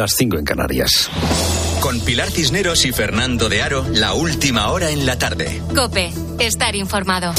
[0.00, 1.10] las 5 en Canarias.
[1.82, 5.60] Con Pilar Cisneros y Fernando de Aro, la última hora en la tarde.
[5.74, 7.34] Cope, estar informado.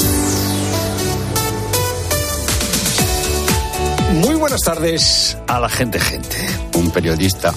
[4.12, 6.38] Muy buenas tardes a la gente, gente.
[6.74, 7.52] Un periodista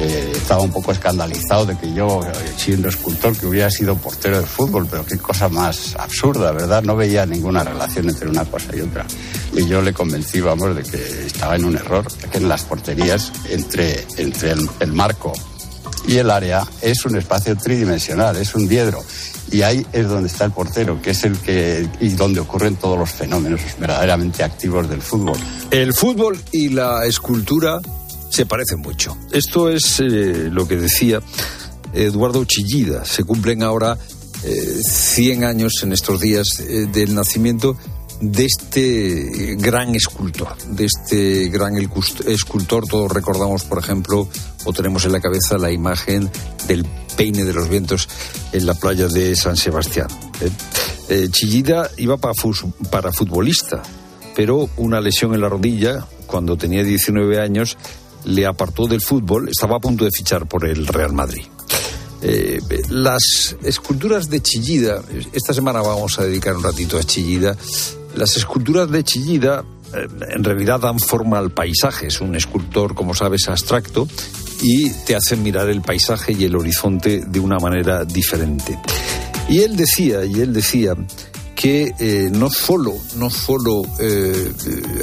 [0.00, 4.38] eh, estaba un poco escandalizado de que yo, eh, siendo escultor, que hubiera sido portero
[4.38, 6.84] de fútbol, pero qué cosa más absurda, ¿verdad?
[6.84, 9.04] No veía ninguna relación entre una cosa y otra.
[9.54, 13.32] Y yo le convencí, vamos, de que estaba en un error, que en las porterías,
[13.50, 15.32] entre, entre el, marco
[16.06, 19.02] y el área, es un espacio tridimensional, es un diedro.
[19.50, 22.96] Y ahí es donde está el portero, que es el que y donde ocurren todos
[22.98, 25.38] los fenómenos verdaderamente activos del fútbol.
[25.72, 27.80] El fútbol y la escultura
[28.38, 29.16] se parecen mucho.
[29.32, 31.20] Esto es eh, lo que decía
[31.92, 33.04] Eduardo Chillida.
[33.04, 37.76] Se cumplen ahora 100 eh, años en estos días eh, del nacimiento
[38.20, 42.86] de este gran escultor, de este gran escultor.
[42.86, 44.28] Todos recordamos, por ejemplo,
[44.64, 46.30] o tenemos en la cabeza la imagen
[46.68, 48.08] del peine de los vientos
[48.52, 50.06] en la playa de San Sebastián.
[51.30, 52.34] Chillida iba para,
[52.88, 53.82] para futbolista,
[54.36, 57.76] pero una lesión en la rodilla cuando tenía 19 años
[58.28, 61.44] le apartó del fútbol, estaba a punto de fichar por el Real Madrid.
[62.20, 67.56] Eh, las esculturas de Chillida, esta semana vamos a dedicar un ratito a Chillida,
[68.14, 73.14] las esculturas de Chillida eh, en realidad dan forma al paisaje, es un escultor, como
[73.14, 74.06] sabes, abstracto
[74.60, 78.78] y te hacen mirar el paisaje y el horizonte de una manera diferente.
[79.48, 80.94] Y él decía, y él decía
[81.54, 83.82] que eh, no solo, no solo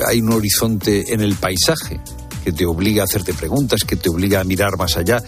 [0.08, 2.00] hay un horizonte en el paisaje,
[2.46, 5.22] que te obliga a hacerte preguntas, que te obliga a mirar más allá.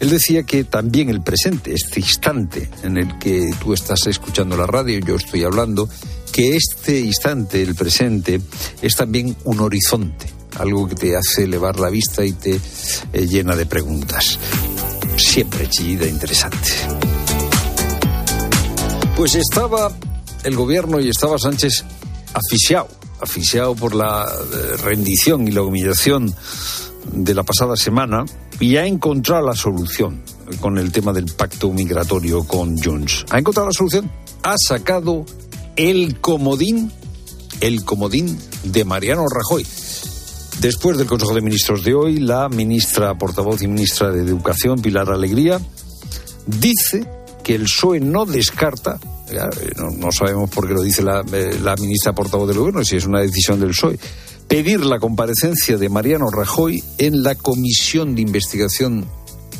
[0.00, 4.66] Él decía que también el presente, este instante en el que tú estás escuchando la
[4.66, 5.88] radio, yo estoy hablando,
[6.32, 8.40] que este instante, el presente,
[8.82, 10.26] es también un horizonte,
[10.58, 12.56] algo que te hace elevar la vista y te
[13.12, 14.40] eh, llena de preguntas.
[15.16, 16.72] Siempre chillida interesante.
[19.14, 19.96] Pues estaba
[20.42, 21.84] el gobierno y estaba Sánchez
[22.34, 26.34] asfixiado asfixiado por la eh, rendición y la humillación
[27.12, 28.24] de la pasada semana
[28.60, 30.22] y ha encontrado la solución
[30.60, 33.26] con el tema del pacto migratorio con Junts.
[33.30, 34.10] ¿Ha encontrado la solución?
[34.42, 35.24] Ha sacado
[35.76, 36.90] el comodín,
[37.60, 39.66] el comodín de Mariano Rajoy.
[40.60, 45.10] Después del Consejo de Ministros de hoy, la ministra portavoz y ministra de Educación, Pilar
[45.10, 45.60] Alegría,
[46.46, 47.06] dice
[47.46, 48.98] que el PSOE no descarta
[49.30, 49.38] eh,
[49.76, 53.20] no, sabemos por qué lo dice eh, la, ministra portavoz del gobierno, si es una
[53.20, 54.00] decisión del PSOE,
[54.48, 59.06] pedir la comparecencia de Mariano Rajoy en la comisión de investigación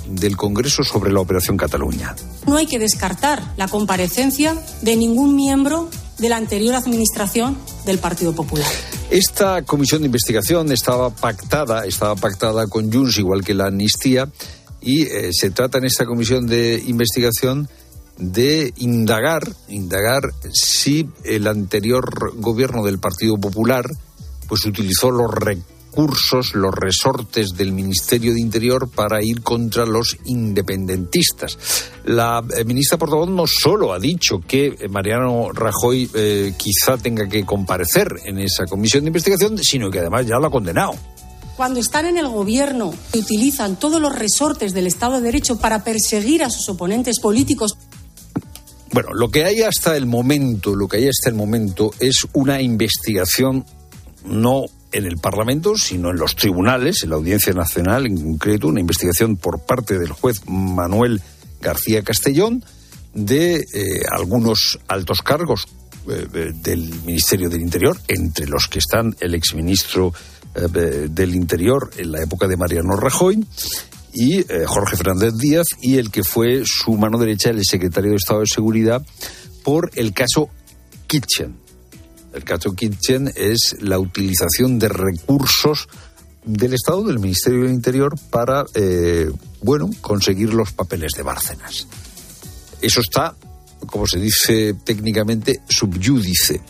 [0.09, 2.17] del Congreso sobre la Operación Cataluña.
[2.45, 5.89] No hay que descartar la comparecencia de ningún miembro
[6.19, 8.67] de la anterior administración del Partido Popular.
[9.11, 14.29] Esta comisión de investigación estaba pactada, estaba pactada con Junts igual que la amnistía
[14.87, 17.69] y eh, se trata en esta comisión de investigación
[18.19, 23.85] de indagar, indagar si el anterior gobierno del Partido Popular
[24.47, 31.59] pues utilizó los recursos, los resortes del Ministerio de Interior para ir contra los independentistas.
[32.05, 37.45] La eh, ministra portavoz no solo ha dicho que Mariano Rajoy eh, quizá tenga que
[37.45, 40.95] comparecer en esa comisión de investigación, sino que además ya lo ha condenado
[41.57, 45.83] cuando están en el gobierno y utilizan todos los resortes del Estado de Derecho para
[45.83, 47.77] perseguir a sus oponentes políticos.
[48.93, 52.61] Bueno, lo que hay hasta el momento, lo que hay hasta el momento es una
[52.61, 53.65] investigación
[54.25, 58.81] no en el Parlamento, sino en los tribunales, en la Audiencia Nacional en concreto, una
[58.81, 61.21] investigación por parte del juez Manuel
[61.61, 62.65] García Castellón
[63.13, 65.67] de eh, algunos altos cargos
[66.09, 70.13] eh, del Ministerio del Interior, entre los que están el exministro
[70.57, 73.47] eh, del Interior en la época de Mariano Rajoy
[74.15, 78.17] y eh, Jorge Fernández Díaz y el que fue su mano derecha, el secretario de
[78.17, 79.05] Estado de Seguridad,
[79.63, 80.49] por el caso
[81.07, 81.55] Kitchen.
[82.33, 85.89] El caso Kitchen es la utilización de recursos
[86.47, 89.31] del Estado, del Ministerio del Interior, para, eh,
[89.63, 91.87] bueno, conseguir los papeles de Bárcenas.
[92.81, 93.35] Eso está,
[93.87, 96.63] como se dice técnicamente, subyúdice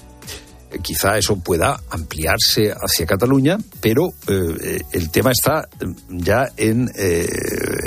[0.79, 5.69] quizá eso pueda ampliarse hacia Cataluña, pero eh, el tema está
[6.09, 7.27] ya en, eh,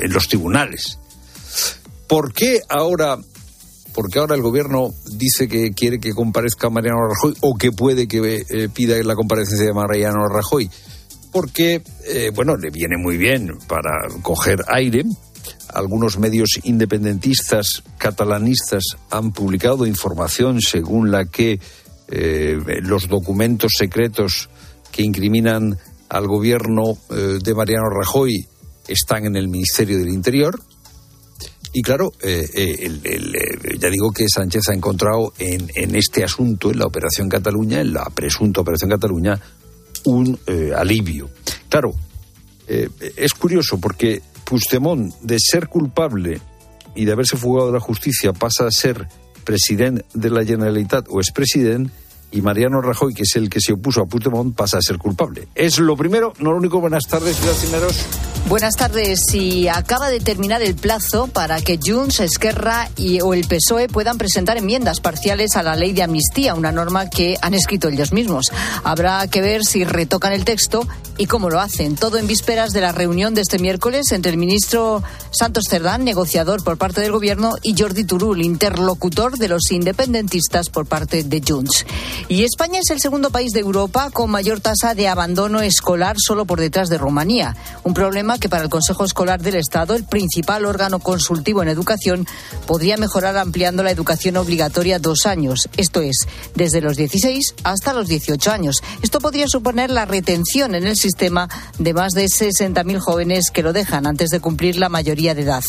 [0.10, 1.00] los tribunales.
[2.08, 3.18] ¿Por qué ahora,
[3.94, 8.44] porque ahora el gobierno dice que quiere que comparezca Mariano Rajoy o que puede que
[8.50, 10.70] eh, pida la comparecencia de Mariano Rajoy?
[11.32, 11.84] Porque,
[12.34, 13.92] bueno, le viene muy bien para
[14.24, 15.04] coger aire,
[15.74, 21.60] algunos medios independentistas catalanistas han publicado información según la que
[22.12, 24.50] eh, los documentos secretos
[24.92, 25.78] que incriminan
[26.10, 28.48] al gobierno eh, de Mariano Rajoy
[28.88, 30.60] están en el Ministerio del Interior.
[31.72, 32.48] Y claro, eh,
[33.80, 37.94] ya digo que Sánchez ha encontrado en, en, este asunto, en la Operación Cataluña, en
[37.94, 39.40] la presunta Operación Cataluña,
[40.06, 40.40] un
[40.76, 41.30] alivio.
[41.70, 41.94] Claro,
[42.68, 46.42] es curioso porque Puigdemont, de ser culpable
[46.96, 49.08] y de haberse fugado de la justicia, pasa a ser
[49.50, 51.90] presidente de la Generalitat o expresidente
[52.32, 55.48] y Mariano Rajoy, que es el que se opuso a Puigdemont, pasa a ser culpable.
[55.56, 56.80] Es lo primero, no lo único.
[56.80, 57.56] Buenas tardes, Ciudad
[58.48, 59.20] Buenas tardes.
[59.30, 64.18] Si acaba de terminar el plazo para que Junts, Esquerra y, o el PSOE puedan
[64.18, 68.52] presentar enmiendas parciales a la ley de amnistía, una norma que han escrito ellos mismos.
[68.84, 70.88] Habrá que ver si retocan el texto
[71.18, 71.96] y cómo lo hacen.
[71.96, 76.64] Todo en vísperas de la reunión de este miércoles entre el ministro Santos Cerdán, negociador
[76.64, 81.86] por parte del Gobierno, y Jordi Turul, interlocutor de los independentistas por parte de Junts.
[82.28, 86.46] Y España es el segundo país de Europa con mayor tasa de abandono escolar solo
[86.46, 87.56] por detrás de Rumanía.
[87.84, 92.28] Un problema que para el Consejo Escolar del Estado, el principal órgano consultivo en educación,
[92.68, 95.70] podría mejorar ampliando la educación obligatoria dos años.
[95.78, 98.82] Esto es, desde los 16 hasta los 18 años.
[99.02, 103.74] Esto podría suponer la retención en el sistema de más de 60.000 jóvenes que lo
[103.74, 105.64] dejan antes de cumplir la mayoría de edad.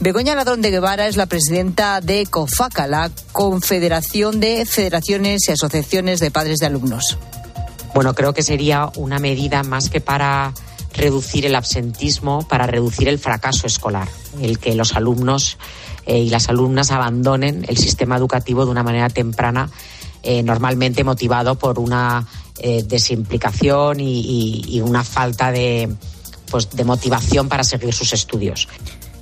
[0.00, 5.91] Begoña Ladrón de Guevara es la presidenta de COFACA, la Confederación de Federaciones y Asociaciones
[5.92, 7.18] de padres de alumnos?
[7.94, 10.54] Bueno, creo que sería una medida más que para
[10.94, 14.08] reducir el absentismo, para reducir el fracaso escolar,
[14.40, 15.58] el que los alumnos
[16.06, 19.68] eh, y las alumnas abandonen el sistema educativo de una manera temprana,
[20.22, 22.26] eh, normalmente motivado por una
[22.58, 25.94] eh, desimplicación y, y, una falta de,
[26.50, 28.66] pues, de motivación para seguir sus estudios.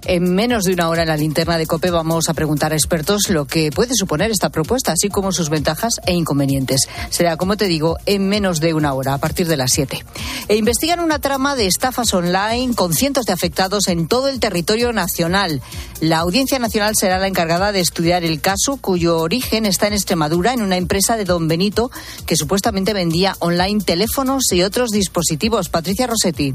[0.07, 3.29] En menos de una hora en la linterna de COPE vamos a preguntar a expertos
[3.29, 6.89] lo que puede suponer esta propuesta, así como sus ventajas e inconvenientes.
[7.11, 10.05] Será, como te digo, en menos de una hora, a partir de las 7.
[10.49, 14.93] E investigan una trama de estafas online con cientos de afectados en todo el territorio
[14.93, 15.61] nacional.
[16.01, 20.55] La Audiencia Nacional será la encargada de estudiar el caso, cuyo origen está en Extremadura,
[20.55, 21.91] en una empresa de Don Benito
[22.27, 25.69] que supuestamente vendía online teléfonos y otros dispositivos.
[25.69, 26.55] Patricia Rossetti.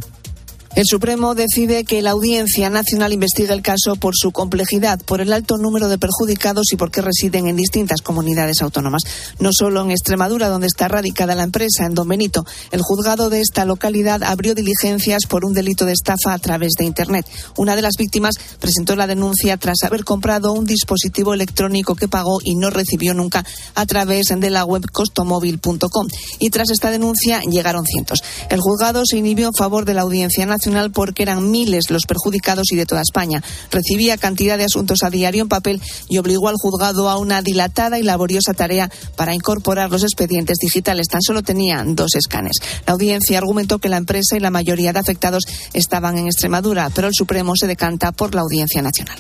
[0.75, 5.31] El Supremo decide que la Audiencia Nacional investigue el caso por su complejidad, por el
[5.31, 9.03] alto número de perjudicados y porque residen en distintas comunidades autónomas.
[9.39, 12.43] No solo en Extremadura, donde está radicada la empresa, en Don Benito.
[12.71, 16.83] El juzgado de esta localidad abrió diligencias por un delito de estafa a través de
[16.83, 17.25] Internet.
[17.55, 22.39] Una de las víctimas presentó la denuncia tras haber comprado un dispositivo electrónico que pagó
[22.43, 23.45] y no recibió nunca
[23.75, 26.07] a través de la web costomóvil.com.
[26.39, 28.19] Y tras esta denuncia llegaron cientos.
[28.49, 32.71] El juzgado se inhibió en favor de la Audiencia Nacional porque eran miles los perjudicados
[32.71, 33.43] y de toda España.
[33.71, 37.99] Recibía cantidad de asuntos a diario en papel y obligó al juzgado a una dilatada
[37.99, 41.07] y laboriosa tarea para incorporar los expedientes digitales.
[41.07, 42.57] Tan solo tenían dos escanes.
[42.85, 47.07] La audiencia argumentó que la empresa y la mayoría de afectados estaban en Extremadura, pero
[47.07, 49.17] el Supremo se decanta por la Audiencia Nacional.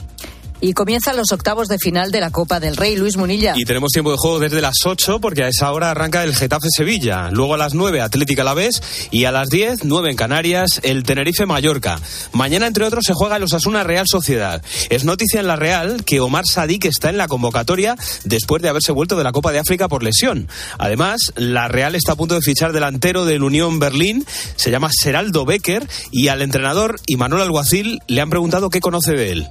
[0.61, 3.53] Y comienzan los octavos de final de la Copa del Rey, Luis Munilla.
[3.55, 6.67] Y tenemos tiempo de juego desde las 8 porque a esa hora arranca el Getafe
[6.75, 7.29] Sevilla.
[7.31, 8.81] Luego a las 9 Atlética la Vez
[9.11, 11.99] y a las 10, 9 en Canarias, el Tenerife Mallorca.
[12.31, 14.63] Mañana, entre otros, se juega el Osasuna Real Sociedad.
[14.89, 18.91] Es noticia en la Real que Omar Sadik está en la convocatoria después de haberse
[18.91, 20.47] vuelto de la Copa de África por lesión.
[20.77, 24.25] Además, la Real está a punto de fichar delantero del Unión Berlín,
[24.55, 29.31] se llama Seraldo Becker y al entrenador Imanol Alguacil le han preguntado qué conoce de
[29.31, 29.47] él.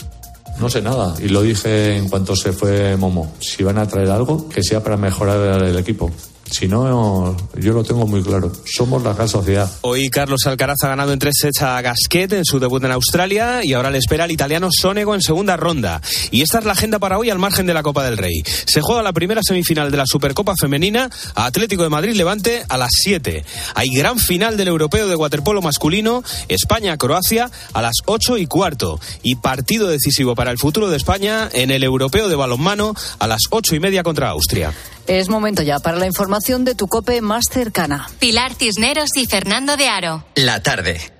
[0.60, 3.32] No sé nada y lo dije en cuanto se fue Momo.
[3.40, 6.10] Si van a traer algo, que sea para mejorar el equipo.
[6.56, 8.52] Si no, yo lo tengo muy claro.
[8.64, 9.68] Somos la gran sociedad.
[9.80, 13.58] Hoy Carlos Alcaraz ha ganado en tres sets a Gasquet en su debut en Australia
[13.64, 16.00] y ahora le espera el italiano Sonego en segunda ronda.
[16.30, 18.44] Y esta es la agenda para hoy al margen de la Copa del Rey.
[18.66, 22.78] Se juega la primera semifinal de la Supercopa Femenina a Atlético de Madrid Levante a
[22.78, 23.44] las 7.
[23.74, 29.00] Hay gran final del Europeo de Waterpolo masculino España-Croacia a las 8 y cuarto.
[29.24, 33.40] Y partido decisivo para el futuro de España en el Europeo de Balonmano a las
[33.50, 34.72] 8 y media contra Austria.
[35.06, 38.08] Es momento ya para la información de tu cope más cercana.
[38.18, 40.24] Pilar Cisneros y Fernando de Aro.
[40.34, 41.13] La tarde.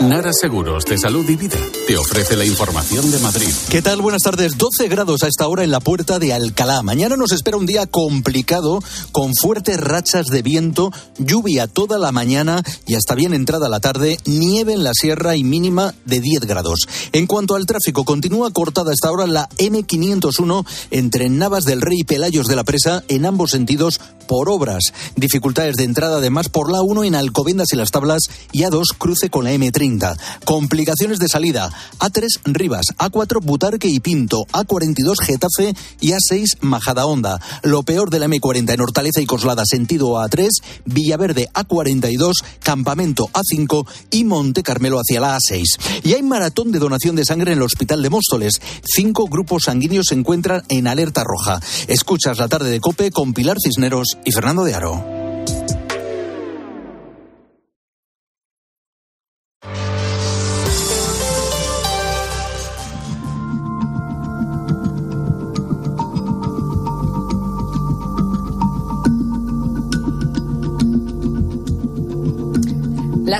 [0.00, 3.48] Nara Seguros de Salud y Vida te ofrece la información de Madrid.
[3.70, 4.02] ¿Qué tal?
[4.02, 4.58] Buenas tardes.
[4.58, 6.82] 12 grados a esta hora en la puerta de Alcalá.
[6.82, 8.82] Mañana nos espera un día complicado
[9.12, 14.18] con fuertes rachas de viento, lluvia toda la mañana y hasta bien entrada la tarde,
[14.26, 16.88] nieve en la sierra y mínima de 10 grados.
[17.12, 22.04] En cuanto al tráfico, continúa cortada hasta ahora la M501 entre Navas del Rey y
[22.04, 24.92] Pelayos de la Presa en ambos sentidos por obras.
[25.16, 28.22] Dificultades de entrada además por la 1 en Alcobendas y las Tablas
[28.52, 30.16] y A2 cruce con la M3 A30.
[30.44, 31.70] Complicaciones de salida.
[31.98, 37.40] A3 Rivas, A4 Butarque y Pinto, A42 Getafe y A6 Majada Honda.
[37.62, 40.48] Lo peor de la M40 en Hortaleza y Coslada, sentido A3,
[40.84, 46.02] Villaverde A42, Campamento A5 y Monte Carmelo hacia la A6.
[46.02, 48.60] Y hay maratón de donación de sangre en el Hospital de Móstoles.
[48.84, 51.60] Cinco grupos sanguíneos se encuentran en alerta roja.
[51.88, 55.83] Escuchas la tarde de Cope con Pilar Cisneros y Fernando de Aro.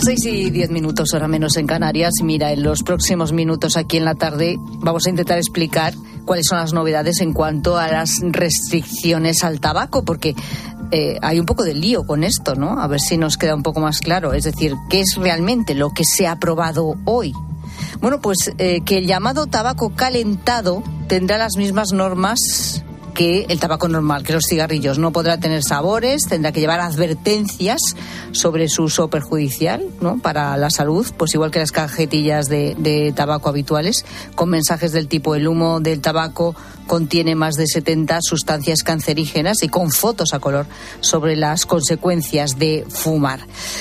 [0.04, 2.12] Las seis y diez minutos, hora menos en Canarias.
[2.22, 5.94] Mira, en los próximos minutos aquí en la tarde vamos a intentar explicar
[6.26, 10.34] cuáles son las novedades en cuanto a las restricciones al tabaco, porque
[10.90, 12.82] eh, hay un poco de lío con esto, ¿no?
[12.82, 14.34] A ver si nos queda un poco más claro.
[14.34, 17.32] Es decir, ¿qué es realmente lo que se ha aprobado hoy?
[18.02, 22.84] Bueno, pues eh, que el llamado tabaco calentado tendrá las mismas normas
[23.14, 24.98] que el tabaco normal, que los cigarrillos.
[24.98, 27.80] No podrá tener sabores, tendrá que llevar advertencias
[28.32, 30.18] sobre su uso perjudicial ¿no?
[30.18, 34.04] para la salud, pues igual que las cajetillas de, de tabaco habituales,
[34.34, 36.54] con mensajes del tipo el humo del tabaco
[36.86, 40.66] contiene más de 70 sustancias cancerígenas y con fotos a color
[41.00, 43.40] sobre las consecuencias de fumar.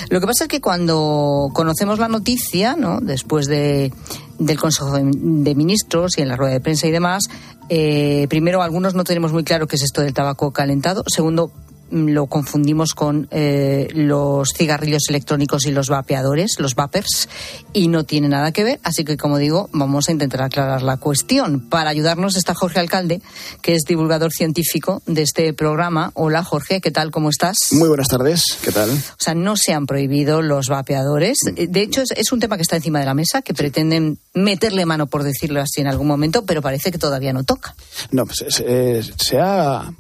[0.09, 2.99] Lo que pasa es que cuando conocemos la noticia, ¿no?
[3.01, 3.91] después de,
[4.39, 7.29] del Consejo de, de Ministros y en la rueda de prensa y demás,
[7.69, 11.03] eh, primero, algunos no tenemos muy claro qué es esto del tabaco calentado.
[11.07, 11.51] Segundo,
[11.93, 17.29] lo confundimos con eh, los cigarrillos electrónicos y los vapeadores, los vapers,
[17.71, 18.79] y no tiene nada que ver.
[18.83, 21.69] Así que, como digo, vamos a intentar aclarar la cuestión.
[21.69, 23.21] Para ayudarnos está Jorge Alcalde,
[23.61, 26.11] que es divulgador científico de este programa.
[26.15, 27.11] Hola, Jorge, ¿qué tal?
[27.11, 27.57] ¿Cómo estás?
[27.71, 28.89] Muy buenas tardes, ¿qué tal?
[28.89, 31.37] O sea, no se han prohibido los vapeadores.
[31.55, 34.85] De hecho, es, es un tema que está encima de la mesa, que pretenden meterle
[34.85, 37.75] mano, por decirlo así, en algún momento, pero parece que todavía no toca.
[38.11, 39.93] No, pues, se, se ha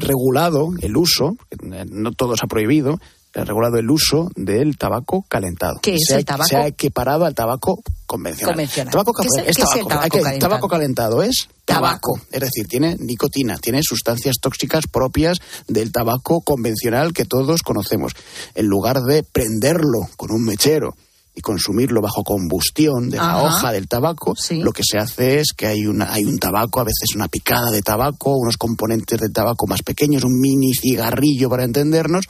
[0.00, 2.98] regulado el uso, no todo se ha prohibido,
[3.32, 5.78] se ha regulado el uso del tabaco calentado.
[5.82, 6.48] ¿Qué es se ha, el tabaco?
[6.48, 8.54] Se ha equiparado al tabaco convencional.
[8.54, 8.90] Convencional.
[8.92, 10.08] Tabaco ¿Qué es el- es qué es el tabaco.
[10.18, 10.38] calentado?
[10.38, 12.20] tabaco calentado es tabaco.
[12.32, 15.38] Es decir, tiene nicotina, tiene sustancias tóxicas propias
[15.68, 18.14] del tabaco convencional que todos conocemos.
[18.56, 20.96] En lugar de prenderlo con un mechero
[21.34, 23.42] y consumirlo bajo combustión de la Ajá.
[23.42, 26.84] hoja del tabaco, lo que se hace es que hay, una, hay un tabaco, a
[26.84, 31.64] veces una picada de tabaco, unos componentes de tabaco más pequeños, un mini cigarrillo para
[31.64, 32.26] entendernos,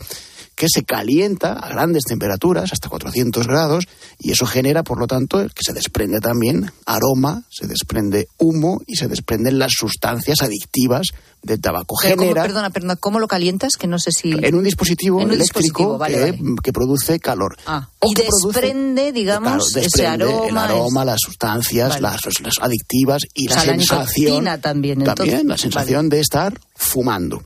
[0.61, 3.87] que se calienta a grandes temperaturas, hasta 400 grados,
[4.19, 8.97] y eso genera, por lo tanto, que se desprende también aroma, se desprende humo y
[8.97, 11.07] se desprenden las sustancias adictivas
[11.43, 11.95] del tabaco.
[12.03, 13.77] Pero ¿cómo- Genera perdona, perdona, ¿cómo lo calientas?
[13.79, 14.33] Que no sé si...
[14.33, 16.55] en un dispositivo En un eléctrico dispositivo, vale, que, vale.
[16.63, 17.57] que produce calor.
[17.65, 20.47] Ah, O y que produce- desprende, digamos, Claro, ese aroma.
[20.47, 22.03] el aroma, las sustancias, Vale.
[22.03, 24.27] las, las adictivas y O la sea, la sensación.
[24.27, 25.27] nicotina también, entonces.
[25.27, 27.43] También la sensación de estar fumando.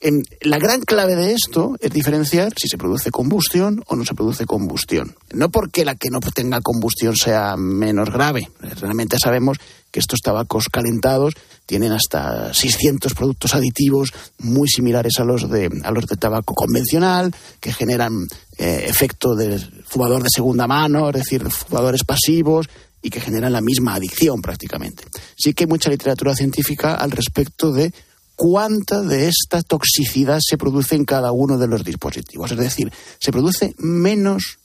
[0.00, 4.14] En- la gran clave de esto es diferenciar si se produce combustión o no se
[4.14, 5.16] produce combustión.
[5.32, 8.48] No porque la que no tenga combustión sea menos grave.
[8.60, 9.58] Realmente sabemos
[9.90, 11.34] que estos tabacos calentados
[11.66, 17.34] tienen hasta 600 productos aditivos muy similares a los de a los de tabaco convencional
[17.58, 18.12] que generan
[18.58, 22.68] eh, efecto de fumador de segunda mano, es decir, fumadores pasivos
[23.02, 25.04] y que generan la misma adicción prácticamente.
[25.36, 27.92] Sí que hay mucha literatura científica al respecto de
[28.38, 32.52] cuánta de esta toxicidad se produce en cada uno de los dispositivos.
[32.52, 34.60] Es decir, se produce menos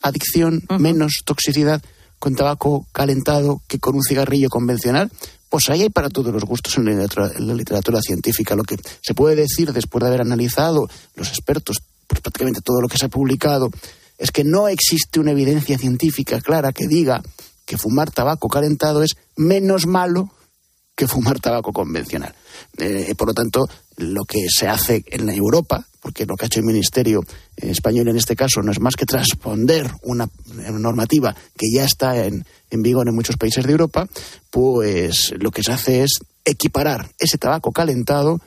[0.00, 1.82] adicción, menos toxicidad
[2.18, 5.12] con tabaco calentado que con un cigarrillo convencional.
[5.50, 8.56] Pues ahí hay para todos los gustos en la literatura, en la literatura científica.
[8.56, 12.88] Lo que se puede decir después de haber analizado los expertos pues prácticamente todo lo
[12.88, 13.68] que se ha publicado
[14.16, 17.22] es que no existe una evidencia científica clara que diga
[17.66, 20.30] que fumar tabaco calentado es menos malo
[20.96, 22.34] que fumar tabaco convencional.
[22.76, 26.46] Eh, por lo tanto, lo que se hace en la Europa, porque lo que ha
[26.46, 27.20] hecho el Ministerio
[27.56, 30.28] español en este caso no es más que transponder una,
[30.72, 34.08] normativa que ya está en, en vigor en muchos países de Europa,
[34.50, 38.40] pues lo que se hace es equiparar ese tabaco calentado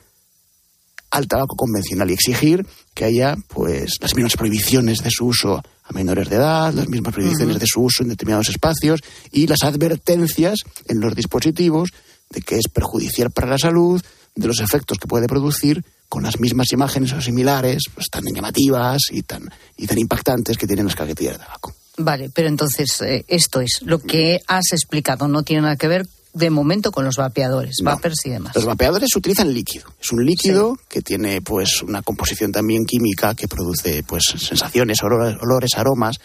[1.12, 5.92] al tabaco convencional y exigir que haya pues las mismas prohibiciones de su uso a
[5.92, 9.00] menores de edad, las mismas prohibiciones de su uso en determinados espacios
[9.30, 11.90] y las advertencias en los dispositivos
[12.32, 14.02] de que es perjudicial para la salud,
[14.34, 19.02] de los efectos que puede producir con las mismas imágenes o similares, pues tan llamativas
[19.10, 21.74] y tan y tan impactantes que tienen las cajetillas de tabaco.
[21.98, 26.06] Vale, pero entonces eh, esto es lo que has explicado, no tiene nada que ver
[26.34, 28.54] de momento con los vapeadores, vapers y demás.
[28.54, 29.84] Los vapeadores utilizan líquido.
[30.00, 35.36] Es un líquido que tiene pues una composición también química que produce pues sensaciones, olores,
[35.42, 36.16] olores, aromas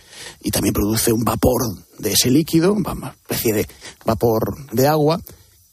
[0.42, 1.62] y también produce un vapor
[2.00, 3.68] de ese líquido, una especie de
[4.06, 5.20] vapor de agua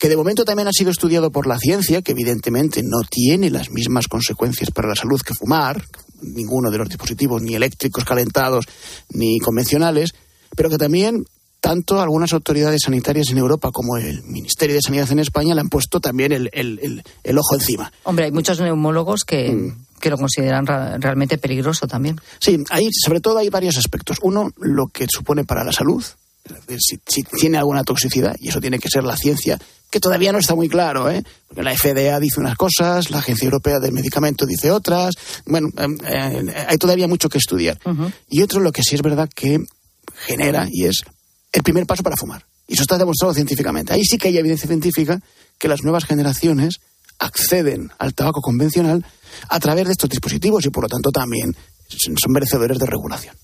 [0.04, 3.70] que de momento también ha sido estudiado por la ciencia, que evidentemente no tiene las
[3.70, 5.82] mismas consecuencias para la salud que fumar,
[6.20, 8.66] ninguno de los dispositivos, ni eléctricos calentados,
[9.08, 10.14] ni convencionales,
[10.54, 11.24] pero que también
[11.58, 15.70] tanto algunas autoridades sanitarias en Europa como el Ministerio de Sanidad en España le han
[15.70, 17.90] puesto también el, el, ojo encima.
[18.02, 20.00] Hombre, hay muchos neumólogos que, mm.
[20.00, 22.20] que lo consideran realmente peligroso también.
[22.40, 24.18] Sí, hay, sobre todo hay varios aspectos.
[24.20, 26.04] Uno, lo que supone para la salud,
[26.78, 29.58] si, si, tiene alguna toxicidad, y eso tiene que ser la ciencia,
[29.90, 31.22] que todavía no está muy claro, ¿eh?
[31.46, 35.14] porque la FDA dice unas cosas, la Agencia Europea del Medicamento dice otras,
[35.46, 37.78] bueno, em, eh, hay todavía mucho que estudiar.
[38.28, 39.60] Y otro, lo que sí es verdad que
[40.26, 41.02] genera, y es
[41.52, 42.44] el primer paso para fumar.
[42.66, 43.92] Y eso está demostrado científicamente.
[43.92, 45.20] Ahí sí que hay evidencia científica
[45.58, 46.80] que las nuevas generaciones
[47.18, 49.04] acceden al tabaco convencional
[49.48, 51.54] a través de estos dispositivos y por lo tanto también
[51.86, 53.36] son merecedores de regulación.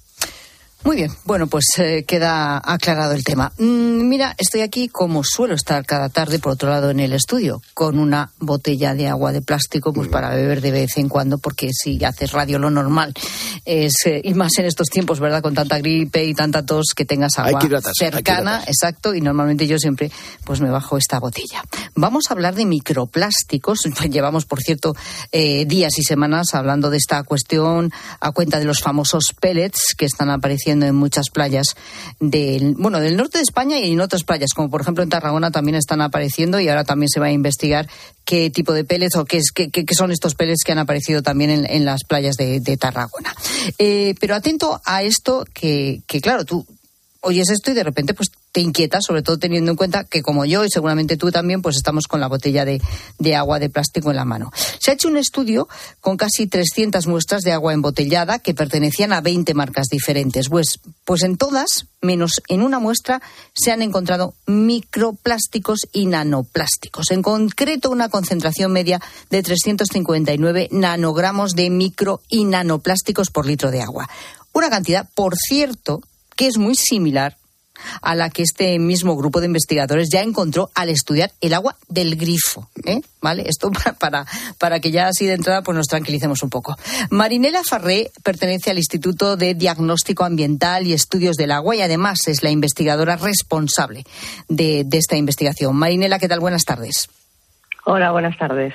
[0.82, 3.52] Muy bien, bueno, pues eh, queda aclarado el tema.
[3.58, 7.60] Mm, mira, estoy aquí como suelo estar cada tarde, por otro lado, en el estudio,
[7.74, 11.68] con una botella de agua de plástico, pues para beber de vez en cuando, porque
[11.70, 13.12] si haces radio lo normal
[13.66, 15.42] es, eh, y más en estos tiempos, ¿verdad?
[15.42, 17.60] Con tanta gripe y tanta tos, que tengas agua
[17.92, 20.10] cercana, exacto, y normalmente yo siempre
[20.44, 21.62] pues me bajo esta botella.
[21.94, 23.80] Vamos a hablar de microplásticos.
[24.10, 24.96] Llevamos, por cierto,
[25.30, 30.06] eh, días y semanas hablando de esta cuestión a cuenta de los famosos pellets que
[30.06, 31.76] están apareciendo en muchas playas
[32.18, 35.50] del, bueno, del norte de España y en otras playas, como por ejemplo en Tarragona
[35.50, 37.88] también están apareciendo y ahora también se va a investigar
[38.24, 41.22] qué tipo de pellets o qué, es, qué, qué son estos pellets que han aparecido
[41.22, 43.34] también en, las playas de, Tarragona.
[43.78, 46.66] Eh, pero atento a esto que, que, claro, tú
[47.20, 50.44] oyes esto y de repente pues te inquieta, sobre todo teniendo en cuenta que como
[50.44, 52.80] yo y seguramente tú también, pues estamos con la botella de,
[53.36, 54.50] agua de plástico en la mano.
[54.80, 55.68] Se ha hecho un estudio
[56.00, 60.48] con casi 300 muestras de agua embotellada que pertenecían a 20 marcas diferentes.
[60.48, 63.22] Pues, pues en todas, menos en una muestra,
[63.54, 67.12] se han encontrado microplásticos y nanoplásticos.
[67.12, 69.00] En concreto, una concentración media
[69.30, 74.08] de 359 nanogramos de micro y nanoplásticos por litro de agua.
[74.52, 76.02] Una cantidad, por cierto,
[76.40, 77.36] que es muy similar
[78.00, 82.16] a la que este mismo grupo de investigadores ya encontró al estudiar el agua del
[82.16, 82.70] grifo.
[82.86, 83.02] ¿eh?
[83.20, 83.44] ¿Vale?
[83.46, 84.24] Esto para,
[84.56, 86.78] para que ya así de entrada pues nos tranquilicemos un poco.
[87.10, 92.42] Marinela Farré pertenece al Instituto de Diagnóstico Ambiental y Estudios del Agua y además es
[92.42, 94.04] la investigadora responsable
[94.48, 95.76] de, esta investigación.
[95.76, 96.40] Marinela, ¿qué tal?
[96.40, 97.10] Buenas tardes.
[97.84, 98.72] Hola, buenas tardes.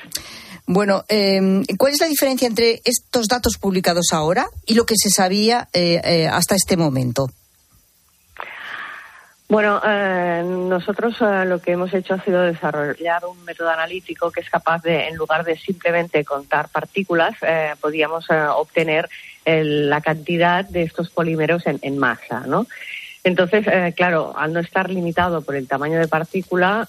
[0.68, 5.10] Bueno, eh, ¿cuál es la diferencia entre estos datos publicados ahora y lo que se
[5.10, 7.32] sabía eh, hasta este momento?
[9.48, 14.42] Bueno, eh, nosotros eh, lo que hemos hecho ha sido desarrollar un método analítico que
[14.42, 19.08] es capaz de, en lugar de simplemente contar partículas, eh, podíamos obtener
[19.46, 22.66] la cantidad de estos polímeros en, masa, ¿no?
[23.24, 26.88] Entonces, claro, al no estar limitado por el tamaño de partícula,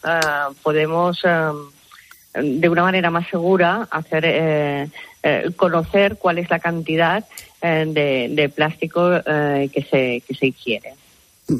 [0.62, 4.88] podemos de una manera más segura hacer
[5.56, 7.24] conocer cuál es la cantidad
[7.60, 10.94] de, plástico que se que se ingiere.
[11.48, 11.52] A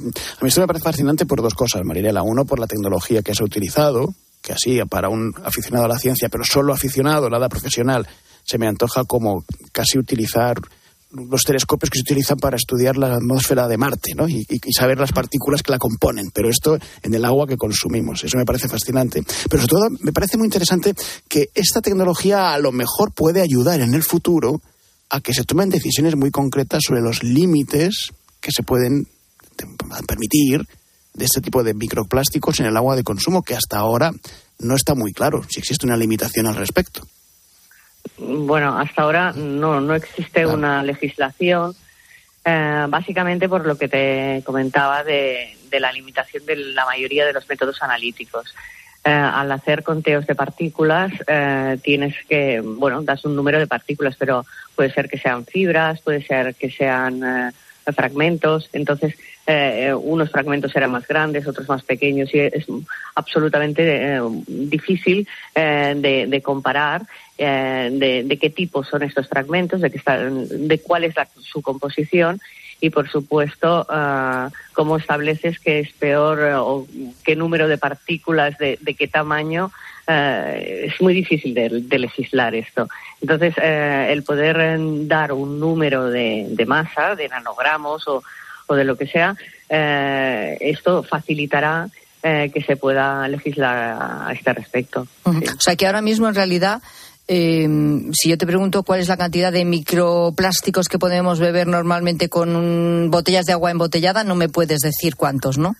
[0.43, 2.23] mí esto me parece fascinante por dos cosas, Marilela.
[2.23, 5.99] Uno, por la tecnología que se ha utilizado, que así para un aficionado a la
[5.99, 8.07] ciencia, pero solo aficionado, nada profesional,
[8.45, 10.61] se me antoja como casi utilizar
[11.11, 14.29] los telescopios que se utilizan para estudiar la atmósfera de Marte ¿no?
[14.29, 14.45] y,
[14.77, 18.25] saber las partículas que la componen, pero esto en el agua que consumimos.
[18.25, 19.23] Eso me parece fascinante.
[19.49, 20.95] Pero sobre todo me parece muy interesante
[21.29, 24.61] que esta tecnología a lo mejor puede ayudar en el futuro
[25.09, 29.07] a que se tomen decisiones muy concretas sobre los límites que se pueden
[30.07, 30.67] permitir
[31.17, 34.13] de este tipo de microplásticos en el agua de consumo, que hasta ahora
[34.59, 37.03] no está muy claro si existe una limitación al respecto.
[38.19, 41.75] Bueno, hasta ahora no, no existe una legislación,
[42.45, 47.49] eh, básicamente por lo que te comentaba de, la limitación de la mayoría de los
[47.49, 48.55] métodos analíticos.
[49.05, 54.17] Eh, al hacer conteos de partículas, eh, tienes que, bueno, das un número de partículas,
[54.19, 57.53] pero puede ser que sean fibras, puede ser que sean
[57.95, 58.69] fragmentos.
[58.73, 59.15] Entonces,
[59.47, 62.67] eh, unos fragmentos eran más grandes, otros más pequeños y es
[63.15, 67.03] absolutamente eh, difícil eh, de, comparar
[67.39, 72.41] de, qué tipo son estos fragmentos, de, qué de cuál es su composición
[72.81, 73.87] y, por supuesto,
[74.73, 76.87] cómo estableces que es peor o
[77.25, 79.71] qué número de partículas, de, qué tamaño.
[80.07, 82.89] Es muy difícil de, legislar esto.
[83.21, 88.23] Entonces, el poder dar un número de, de masa, de nanogramos o,
[88.67, 89.37] o de lo que sea,
[89.69, 91.89] eh, esto facilitará
[92.23, 95.07] eh, que se pueda legislar a, este respecto.
[95.25, 96.83] O sea que ahora mismo en realidad
[97.29, 97.69] eh,
[98.13, 103.11] si yo te pregunto cuál es la cantidad de microplásticos que podemos beber normalmente con
[103.11, 105.75] botellas de agua embotellada, no me puedes decir cuántos, ¿no?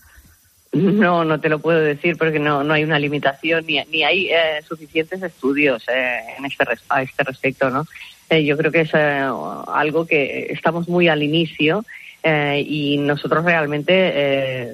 [0.73, 4.27] No, no te lo puedo decir porque no, no hay una limitación ni, ni hay
[4.27, 7.85] eh, suficientes estudios eh, en este, a este respecto, ¿no?
[8.29, 11.85] Eh, yo creo que es algo que estamos muy al inicio
[12.25, 14.67] y nosotros realmente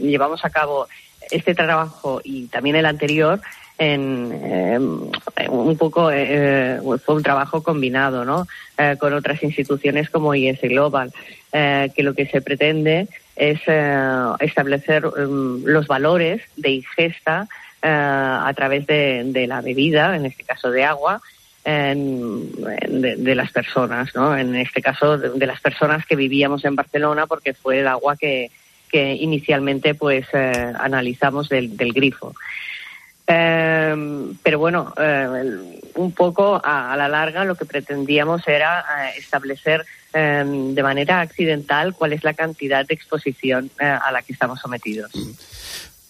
[0.00, 0.86] llevamos a cabo
[1.28, 3.40] este trabajo y también el anterior
[3.78, 5.10] en
[5.48, 8.46] un poco fue un trabajo combinado no
[9.00, 11.12] con otras instituciones como IS Global
[11.50, 17.48] que lo que se pretende es eh, establecer um, los valores de ingesta
[17.82, 21.20] eh, a través de, la bebida, en este caso de agua,
[21.64, 24.36] de, las personas, ¿no?
[24.36, 28.50] En este caso de, las personas que vivíamos en Barcelona porque fue el agua que,
[28.90, 32.34] que inicialmente pues eh, analizamos del, grifo.
[34.42, 34.92] Pero bueno,
[35.94, 38.84] un poco a, la larga lo que pretendíamos era
[39.16, 44.32] establecer Em, de manera accidental cuál es la cantidad de exposición eh, a la que
[44.32, 45.12] estamos sometidos.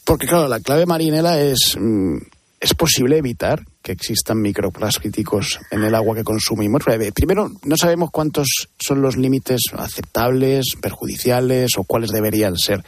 [0.04, 2.16] Porque claro, la clave marinela es mm,
[2.58, 6.82] ¿Es posible evitar que existan microplásticos en el agua que consumimos?
[7.14, 12.84] Primero, no sabemos cuántos son los límites aceptables, perjudiciales o cuáles deberían ser,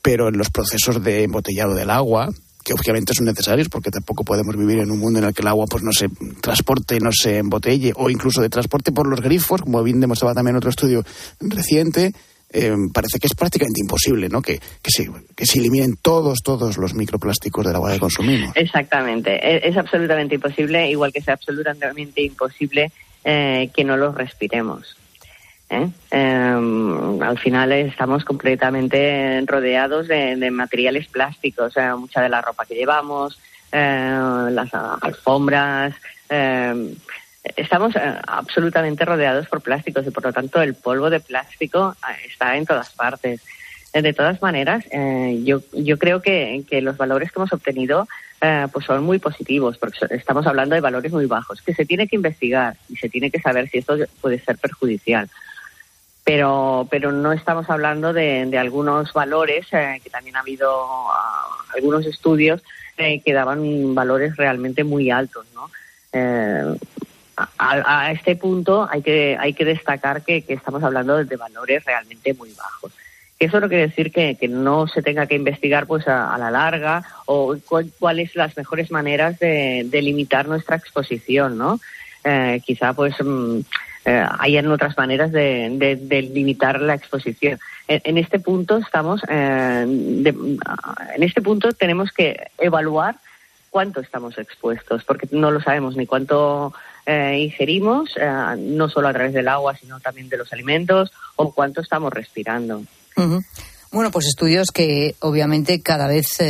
[0.00, 2.30] pero en los procesos de embotellado del agua,
[2.64, 5.48] que obviamente son necesarios porque tampoco podemos vivir en un mundo en el que el
[5.48, 6.08] agua pues no se
[6.40, 10.56] transporte, no se embotelle o incluso de transporte por los grifos, como bien demostraba también
[10.56, 11.04] otro estudio
[11.40, 12.12] reciente,
[12.52, 14.42] eh, parece que es prácticamente imposible, ¿no?
[14.42, 18.54] Que, que, se, eliminen todos, todos los microplásticos del agua que consumimos.
[18.54, 22.92] Exactamente, e, es, absolutamente imposible, igual que es absolutamente imposible
[23.24, 24.96] eh, que no los respiremos.
[25.72, 25.88] ¿Eh?
[26.10, 33.38] Em, al final estamos completamente rodeados de, materiales plásticos, mucha de la ropa que llevamos,
[33.72, 35.94] eh, las alfombras.
[36.28, 36.94] Em,
[37.56, 42.56] estamos eh, absolutamente rodeados por plásticos y por lo tanto el polvo de plástico está
[42.56, 43.40] en todas partes.
[43.92, 44.86] De todas maneras,
[45.44, 48.08] yo, yo creo que, que, los valores que hemos obtenido
[48.72, 52.16] pues son muy positivos, porque estamos hablando de valores muy bajos, que se tiene que
[52.16, 55.28] investigar y se tiene que saber si esto puede ser perjudicial
[56.24, 60.70] pero, pero no estamos hablando de, de algunos valores, eh, que también ha habido
[61.10, 62.62] ah, algunos estudios
[62.96, 65.70] eh, que daban valores realmente muy altos, ¿no?
[66.12, 66.76] Eh,
[67.58, 72.34] a, este punto hay que, hay que destacar que, que estamos hablando de, valores realmente
[72.34, 72.92] muy bajos.
[73.40, 77.02] Eso no quiere decir que, que no se tenga que investigar pues a, la larga
[77.26, 77.56] o
[77.98, 81.80] cuáles son las mejores maneras de, de, limitar nuestra exposición, ¿no?
[82.64, 83.62] quizá pues mm,
[84.04, 87.60] eh, hayan otras maneras de, limitar la exposición.
[87.86, 93.16] En, este punto estamos, eh, en este punto tenemos que evaluar
[93.70, 96.74] cuánto estamos expuestos, porque no lo sabemos ni cuánto
[97.06, 98.10] eh, ingerimos,
[98.58, 102.82] no solo a través del agua, sino también de los alimentos, o cuánto estamos respirando.
[103.92, 106.40] Bueno, pues estudios que obviamente cada vez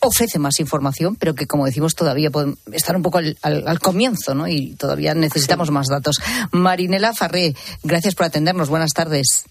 [0.00, 4.48] ofrece más información, pero que, como decimos, todavía puede estar un poco al, comienzo, ¿no?
[4.48, 6.20] Y todavía necesitamos más datos.
[6.52, 8.68] Marinela Farré, gracias por atendernos.
[8.68, 9.44] Buenas tardes.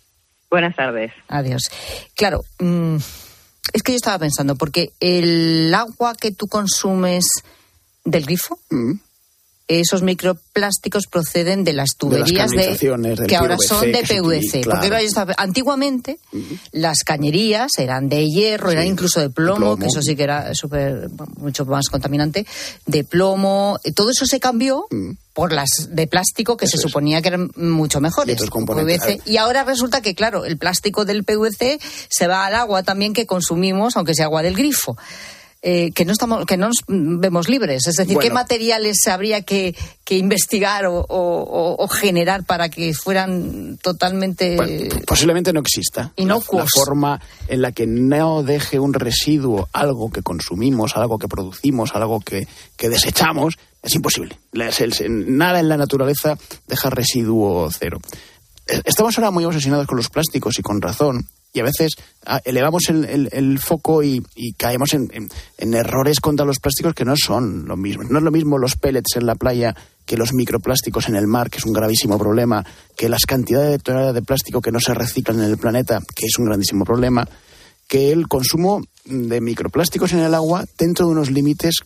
[0.50, 1.12] Buenas tardes.
[1.28, 1.64] Adiós.
[2.16, 2.96] Claro, mm,
[3.74, 7.26] es que yo estaba pensando, porque el agua que tú consumes
[8.06, 9.07] del grifo, mm
[9.68, 12.78] esos microplásticos proceden de las tuberías de,
[13.28, 14.64] que ahora son de PVC.
[14.64, 14.90] Porque
[15.38, 16.20] antiguamente
[16.72, 21.10] las cañerías eran de hierro, eran incluso de plomo, que eso sí que era super,
[21.38, 22.46] mucho más contaminante,
[22.86, 23.78] de plomo.
[23.94, 25.12] Todo eso se cambió mm.
[25.34, 28.38] por las de plástico que se suponía que eran mucho mejores.
[29.26, 33.14] Y, y ahora resulta que, claro, el plástico del PVC se va al agua también
[33.14, 34.96] que consumimos, aunque sea agua del grifo.
[35.64, 37.88] Eh, que no estamos, que no nos vemos libres.
[37.88, 39.76] Es decir, ¿qué materiales habría que,
[40.10, 44.56] investigar o, generar para que fueran totalmente
[45.06, 46.14] posiblemente no exista.
[46.16, 46.70] Inocuos.
[46.76, 51.96] La, forma en la que no deje un residuo algo que consumimos, algo que producimos,
[51.96, 54.40] algo que, que desechamos, es imposible.
[54.54, 58.00] Nada en la naturaleza deja residuo cero.
[58.68, 61.96] Eh, estamos ahora muy obsesionados con los plásticos y con razón, y a veces
[62.28, 64.22] ah, elevamos el, foco y,
[64.58, 65.10] caemos en,
[65.58, 68.04] errores contra los plásticos que no son lo mismo.
[68.04, 71.50] No es lo mismo los pellets en la playa que los microplásticos en el mar,
[71.50, 72.64] que es un gravísimo problema,
[72.96, 76.28] que las cantidades de toneladas de plástico que no se reciclan en el planeta, que
[76.28, 77.28] es un grandísimo problema,
[77.88, 81.80] que el consumo de microplásticos en el agua dentro de unos límites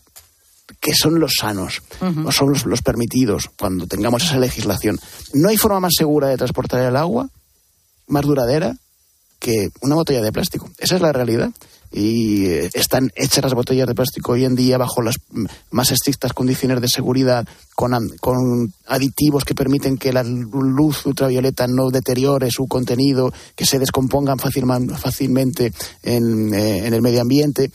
[0.82, 1.82] que son los sanos,
[2.26, 5.00] o son los, los permitidos cuando tengamos esa legislación.
[5.34, 7.30] No hay forma más segura de transportar el agua,
[8.08, 8.76] más duradera,
[9.42, 10.70] que una botella de plástico.
[10.78, 11.50] Esa es la realidad.
[11.92, 15.92] y eh, están hechas las botellas de plástico hoy en día bajo las mm, más
[15.92, 22.50] estrictas condiciones de seguridad, con, con aditivos que permiten que la luz ultravioleta no deteriore
[22.50, 25.74] su contenido, que se descompongan fácilman- fácilmente
[26.04, 27.72] en, eh, en el medio ambiente.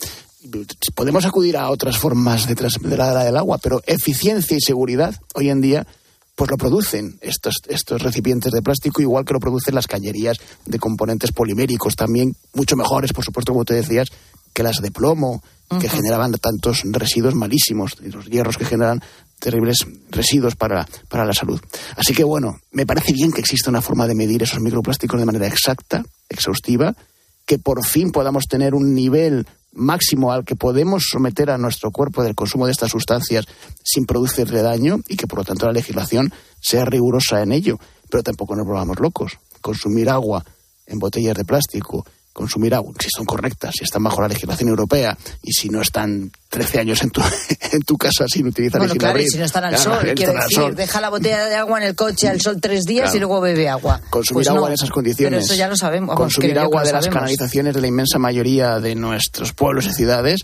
[0.94, 5.60] Podemos acudir a otras formas de trasladar del agua, pero eficiencia y seguridad hoy en
[5.60, 5.86] día
[6.36, 10.78] pues lo producen estos, estos recipientes de plástico, igual que lo producen las cañerías de
[10.78, 14.08] componentes poliméricos, también mucho mejores, por supuesto, como te decías,
[14.52, 15.42] que las de plomo,
[15.80, 19.02] que generaban tantos residuos malísimos, y los hierros que generan
[19.38, 19.78] terribles
[20.10, 21.60] residuos para, para la salud.
[21.96, 25.26] Así que bueno, me parece bien que exista una forma de medir esos microplásticos de
[25.26, 26.94] manera exacta, exhaustiva,
[27.46, 32.22] que por fin podamos tener un nivel máximo al que podemos someter a nuestro cuerpo
[32.22, 33.46] del consumo de estas sustancias
[33.84, 37.78] sin producirle daño y que por lo tanto la legislación sea rigurosa en ello.
[38.10, 39.38] Pero tampoco nos volvamos locos.
[39.60, 40.44] Consumir agua
[40.86, 42.06] en botellas de plástico,
[42.36, 46.30] consumir agua, si son correctas, si están bajo la legislación europea y si no están
[46.50, 47.22] 13 años en tu,
[47.72, 50.32] en tu casa sin utilizar Bueno, claro, y si no están al Claro, sol, quiero
[50.34, 50.74] decir, sol.
[50.76, 53.16] deja la botella de agua en el coche al sol tres días Claro.
[53.16, 54.00] y luego bebe agua.
[54.10, 55.38] consumir Pues agua no, en esas condiciones.
[55.38, 56.14] Pero eso ya lo sabemos.
[56.14, 60.40] Consumir agua de las canalizaciones de la inmensa mayoría de nuestros pueblos y ciudades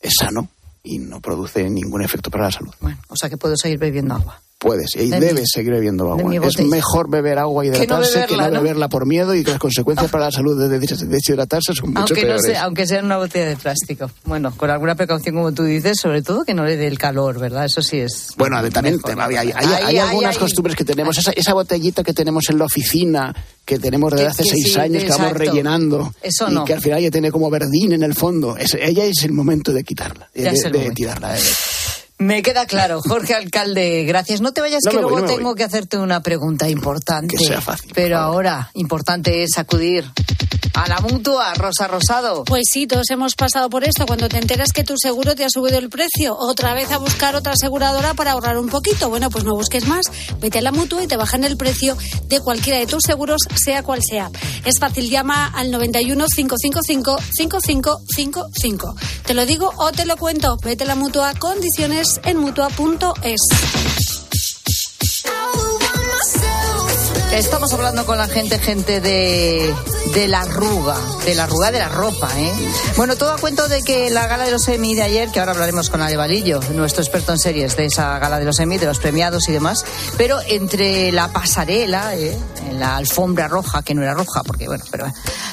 [0.00, 0.48] es sano
[0.82, 2.72] y no produce ningún efecto para la salud.
[3.08, 4.40] O sea que puedo seguir bebiendo agua.
[4.60, 6.34] Puedes y De mi- debes seguir bebiendo agua.
[6.46, 8.90] Es mejor beber agua y Que no hidratarse que no beberla, ¿no?
[8.90, 12.20] por miedo y que las consecuencias para la salud de des- deshidratarse son mucho Aunque,
[12.20, 12.42] no peores.
[12.44, 14.10] sea, aunque sea una botella de plástico.
[14.24, 17.38] Bueno, con alguna precaución, como tú dices, sobre todo que no le dé el calor,
[17.38, 17.64] ¿verdad?
[17.64, 18.34] Eso sí es.
[18.36, 21.16] Bueno, también hay, hay- hay- hay Ay, algunas costumbres que tenemos.
[21.16, 24.72] Esa, esa botellita que tenemos en la oficina, que tenemos desde Que- hace que seis
[24.74, 26.12] sí, años, que vamos rellenando.
[26.20, 26.64] Eso y no.
[26.66, 28.58] que al final ya tiene como verdín en el fondo.
[28.58, 30.28] Es- ella es el momento de quitarla.
[30.34, 31.38] Ya el de tirarla.
[31.38, 31.40] eh.
[32.20, 34.42] Me queda claro, Jorge Alcalde, gracias.
[34.42, 35.56] No te vayas, No que voy, luego no tengo voy.
[35.56, 37.34] que hacerte una pregunta importante.
[37.36, 40.04] Que sea fácil, Pero ahora, importante es acudir
[40.74, 42.44] a la mutua, Rosa Rosado.
[42.44, 44.06] Pues sí, todos hemos pasado por esto.
[44.06, 47.34] Cuando te enteras que tu seguro te ha subido el precio, otra vez a buscar
[47.36, 49.08] otra aseguradora para ahorrar un poquito.
[49.08, 50.06] Bueno, pues no busques más.
[50.40, 53.82] Vete a la mutua y te bajan el precio de cualquiera de tus seguros, sea
[53.82, 54.30] cual sea.
[54.64, 58.94] Es fácil, llama al 91 555 5555.
[59.26, 60.56] Te lo digo o te lo cuento.
[60.64, 61.34] Vete a la mutua.
[61.34, 64.19] Condiciones en mutua.es.
[67.32, 69.72] Estamos hablando con la gente, gente de,
[70.14, 72.52] de la arruga, de la arruga de la ropa, ¿eh?
[72.96, 75.52] Bueno, todo a cuento de que la gala de los Emmy de ayer, que ahora
[75.52, 78.86] hablaremos con Ale Valillo, nuestro experto en series de esa gala de los Emmy, de
[78.86, 79.84] los premiados y demás,
[80.18, 82.36] pero entre la pasarela, ¿eh?
[82.68, 85.06] en la alfombra roja, que no era roja, porque bueno, pero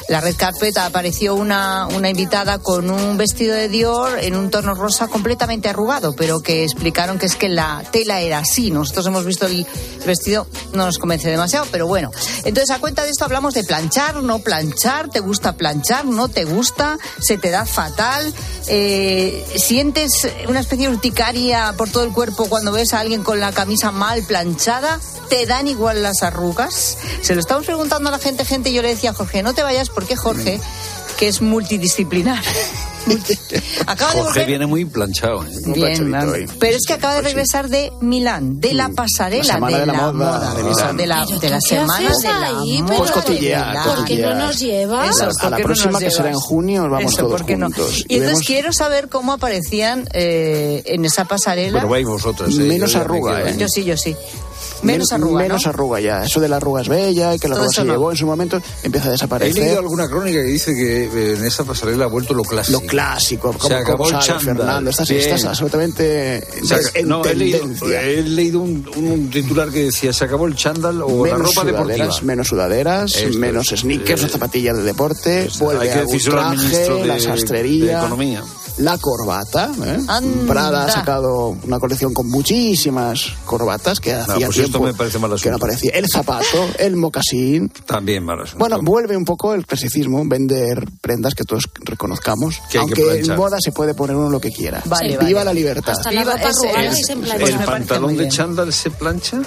[0.09, 4.73] la red carpet apareció una, una invitada con un vestido de Dior en un tono
[4.73, 8.71] rosa completamente arrugado, pero que explicaron que es que la tela era así.
[8.71, 9.65] Nosotros hemos visto el
[10.05, 12.11] vestido, no nos convence demasiado, pero bueno.
[12.43, 16.45] Entonces, a cuenta de esto hablamos de planchar, no planchar, te gusta planchar, no te
[16.45, 18.33] gusta, se te da fatal,
[18.67, 23.39] eh, sientes una especie de urticaria por todo el cuerpo cuando ves a alguien con
[23.39, 24.99] la camisa mal planchada,
[25.29, 26.97] te dan igual las arrugas.
[27.21, 29.53] Se lo estamos preguntando a la gente, gente, y yo le decía a Jorge, no
[29.53, 30.59] te vayas porque Jorge,
[31.17, 32.43] que es multidisciplinar,
[33.87, 35.43] acaba de Jorge volver viene muy planchado.
[35.45, 35.49] ¿eh?
[35.67, 36.11] Bien,
[36.59, 39.93] pero es que acaba de regresar de Milán, de la pasarela, La de, de la
[39.93, 40.97] la moda moda, de Milán.
[40.97, 42.81] de la, de la ¿tú qué semana de la ahí?
[42.81, 42.97] moda.
[42.97, 43.95] Pues cotillear, Milán.
[43.95, 45.09] ¿Por qué no nos llevas?
[45.09, 47.31] Eso, A la ¿por qué no próxima nos que será en junio, vamos Eso, todos
[47.33, 47.65] ¿por qué no?
[47.67, 47.99] juntos.
[48.07, 51.79] Y, Y entonces vemos- quiero saber cómo aparecían eh, en esa pasarela.
[51.79, 52.49] Pero vais vosotras.
[52.55, 52.59] ¿eh?
[52.59, 53.55] Menos arruga, ¿eh?
[53.57, 54.15] Yo sí, yo sí.
[54.83, 55.69] Menos Men- arruga, Menos ¿no?
[55.69, 56.23] arruga ya.
[56.23, 57.93] Eso de la arruga es bella y que la Todo arruga se no.
[57.93, 59.63] llevó en su momento, empieza a He desaparecer.
[59.63, 62.81] leído alguna crónica que dice que eh, en esa pasarela ha vuelto lo clásico.
[62.81, 64.57] Lo clásico, como, Se acabó como el sabe chándal.
[64.57, 64.89] Fernando.
[64.91, 67.59] Estás, estás absolutamente Se aca- en no, he leído,
[67.91, 71.65] he leído un, un titular que decía se acabó el chándal o la menos ropa
[71.65, 71.95] deportiva.
[71.95, 76.05] sudaderas, menos sudaderas, Esto menos sneakers o Eh, zapatillas de deporte, vuelve Hay que a
[76.05, 78.43] un traje, ministro de, la sastrería, de Economía.
[78.77, 79.71] La corbata.
[79.83, 79.99] ¿eh?
[80.47, 85.19] Prada ha sacado una colección con muchísimas corbatas que hacía pues esto tiempo me parece
[85.19, 85.91] mal que no aparecía.
[85.93, 86.45] El zapato,
[86.79, 87.69] el mocasín.
[87.85, 88.57] También mal asunto.
[88.59, 92.59] Bueno, vuelve un poco el clasicismo, vender prendas que todos reconozcamos.
[92.71, 94.81] Que hay que aunque en moda se puede poner uno lo que quiera.
[94.85, 95.43] Vale, Viva vale.
[95.45, 95.93] la libertad.
[95.93, 96.49] Hasta la Viva ropa
[96.81, 97.39] el- y se el- plancha.
[97.39, 99.41] Pues ¿El me parece pantalón de chándal se plancha?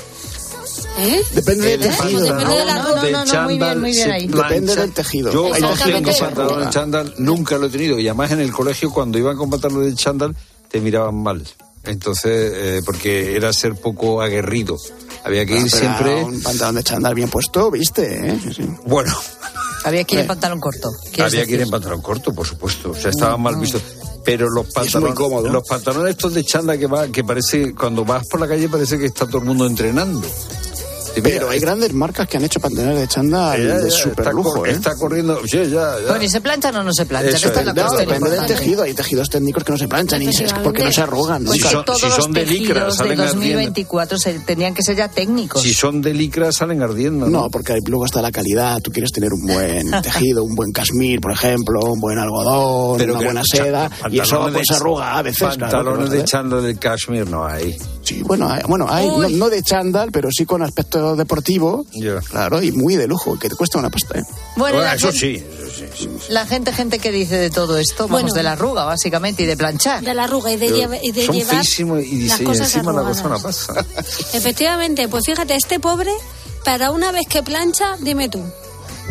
[0.98, 1.22] ¿Eh?
[1.32, 2.20] Depende del El tejido.
[2.22, 2.94] depende de la No, ropa.
[2.96, 4.28] no, de no, no, muy chándal bien, muy bien se ahí.
[4.28, 4.48] plancha.
[4.48, 5.32] Depende del tejido.
[5.32, 7.98] Yo no tengo pantalón de chándal, nunca lo he tenido.
[7.98, 10.34] Y además en el colegio, cuando iban con pantalón de chándal,
[10.70, 11.42] te miraban mal.
[11.84, 14.76] Entonces, eh, porque era ser poco aguerrido.
[15.24, 16.22] Había que Ah, ir siempre...
[16.24, 18.28] Un pantalón de chándal bien puesto, ¿viste?
[18.32, 18.38] ¿eh?
[18.42, 18.62] Sí, sí.
[18.86, 19.14] Bueno,
[19.82, 20.28] Había que ir en Eh.
[20.28, 20.90] pantalón corto.
[21.10, 22.90] ¿quieres había que ir en pantalón corto, por supuesto.
[22.90, 23.80] O sea, estaban mal vistos.
[24.22, 25.16] Pero los pantalones,
[25.50, 28.98] los pantalones estos de chándal que va, que parece, cuando vas por la calle parece
[28.98, 30.20] que está todo el mundo entrenando.
[31.22, 34.54] Pero hay grandes marcas que han hecho pantaneras de chándal Ya, ya, de super lujo,
[34.54, 34.72] cor- ¿eh?
[34.72, 35.40] Está corriendo.
[35.46, 35.96] Sí, ya, ya.
[36.08, 37.34] Bueno, ¿y se planchan o no se planchan?
[37.34, 37.72] Eso Esta es la.
[37.72, 38.82] No, depende del tejido.
[38.82, 41.44] Hay tejidos técnicos que no se planchan y se- porque no se arrugan.
[41.44, 43.34] Pues Si son- todos si los son de licra, de salen ardiendo.
[43.40, 45.62] 2024 se, tenían que ser ya técnicos.
[45.62, 47.26] Si son de licra, salen ardiendo.
[47.28, 48.80] No, porque luego está la calidad.
[48.80, 53.14] Tú quieres tener un buen tejido, un buen cashmere, por ejemplo, un buen algodón, Pero
[53.14, 55.40] una buena seda, y eso pues de- se arruga a veces.
[55.40, 57.76] Pantalones de lo chándal de cashmere no hay.
[58.10, 61.84] Sí, bueno, hay, bueno, hay no, no de chándal, pero sí con aspecto deportivo,
[62.28, 64.18] claro, y muy de lujo, que te cuesta una pasta.
[64.18, 64.22] ¿eh?
[64.56, 66.08] Bueno, la eso gente- sí, eso sí, sí.
[66.30, 68.34] La gente, gente que dice de todo esto, vamos, Bueno.
[68.34, 70.02] de la arruga, básicamente, y de planchar.
[70.02, 72.74] De la arruga y de, lleva- y de son llevar y las dice, y cosas
[72.74, 73.22] encima la arrugadas.
[73.22, 73.74] persona pasa.
[74.36, 76.10] Efectivamente, pues fíjate, este pobre,
[76.64, 78.42] para una vez que plancha, dime tú.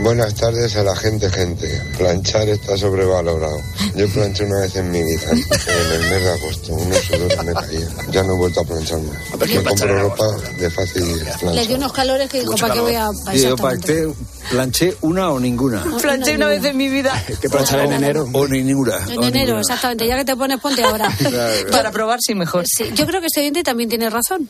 [0.01, 1.81] Buenas tardes a la gente, gente.
[1.97, 3.62] Planchar está sobrevalorado.
[3.95, 6.73] Yo planché una vez en mi vida, en el mes de agosto.
[6.73, 7.89] Unos sudores me caían.
[8.12, 9.17] Ya no he vuelto a planchar más.
[9.49, 10.25] Me compro ropa
[10.57, 11.75] de fácil Le dio plancha.
[11.75, 13.09] unos calores que dijo, ¿para qué voy a...?
[13.33, 13.88] Y yo, ¿para Exactamente.
[13.88, 14.13] qué
[14.51, 15.83] planché una o ninguna?
[16.01, 17.21] Planché una vez en mi vida.
[17.41, 18.25] Que planchar en enero.
[18.31, 18.97] O ninguna.
[19.05, 19.59] En enero, ninguna.
[19.62, 21.12] exactamente, ya que te pones, ponte ahora.
[21.71, 22.63] Para probar si mejor.
[22.67, 24.49] Sí, yo creo que este oyente también tiene razón.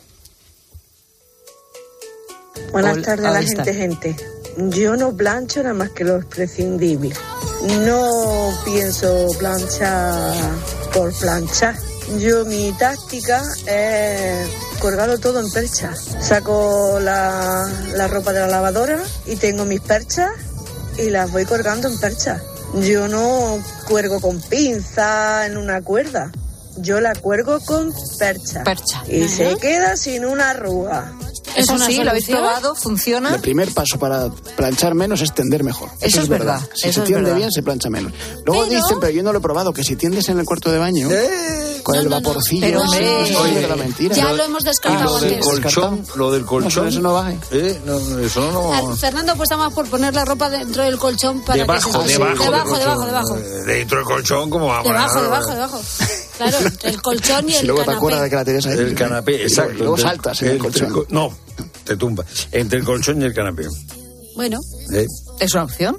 [2.70, 4.16] Buenas tardes a la gente, gente.
[4.68, 7.14] Yo no plancho nada más que lo prescindible.
[7.84, 10.34] No pienso planchar
[10.92, 11.76] por planchar.
[12.18, 14.48] Yo mi táctica es
[14.80, 15.94] colgarlo todo en percha.
[15.94, 20.30] Saco la, la ropa de la lavadora y tengo mis perchas
[20.98, 22.42] y las voy colgando en percha.
[22.74, 26.30] Yo no cuelgo con pinza en una cuerda.
[26.76, 28.64] Yo la cuelgo con percha.
[28.64, 29.02] Percha.
[29.06, 29.34] Y Ajá.
[29.36, 31.12] se queda sin una arruga.
[31.56, 32.38] ¿Es Eso sí, lo habéis solución?
[32.38, 33.34] probado, funciona.
[33.34, 35.90] El primer paso para planchar menos es tender mejor.
[36.00, 37.36] Eso es verdad, Si eso se tiende verdad.
[37.38, 38.12] bien, se plancha menos.
[38.46, 40.70] Luego Pero- dicen, pero yo no lo he probado, que si tiendes en el cuarto
[40.70, 41.08] de baño,
[41.82, 42.22] con No, el no, no.
[42.22, 44.14] vaporcillo, Pero, eso hombre, es Oye, verdad mentira.
[44.14, 45.46] Ya lo hemos descartado lo del antes.
[45.46, 46.88] colchón, lo del colchón.
[46.88, 47.38] eso no baje.
[47.52, 47.80] ¿Eh?
[47.86, 48.72] No, no, eso no.
[48.72, 52.12] Ah, Fernando apuesta más por poner la ropa dentro del colchón para Debajo, que se
[52.18, 53.06] debajo, debajo, debajo, colchón.
[53.06, 53.36] debajo.
[53.38, 54.84] Eh, Dentro del colchón, ¿cómo vamos?
[54.84, 55.80] Debajo, debajo, debajo.
[56.36, 58.52] Claro, el colchón y Si el luego te acuerdas de que canapé.
[58.52, 58.86] la tienes ahí.
[58.86, 59.72] El canapé, exacto.
[59.74, 60.90] Y luego saltas en el colchón.
[60.92, 61.32] co- No,
[61.90, 62.24] te tumba.
[62.52, 63.66] Entre el colchón y el canapé.
[64.36, 64.60] Bueno,
[64.92, 65.06] ¿Eh?
[65.40, 65.98] ¿Es una opción?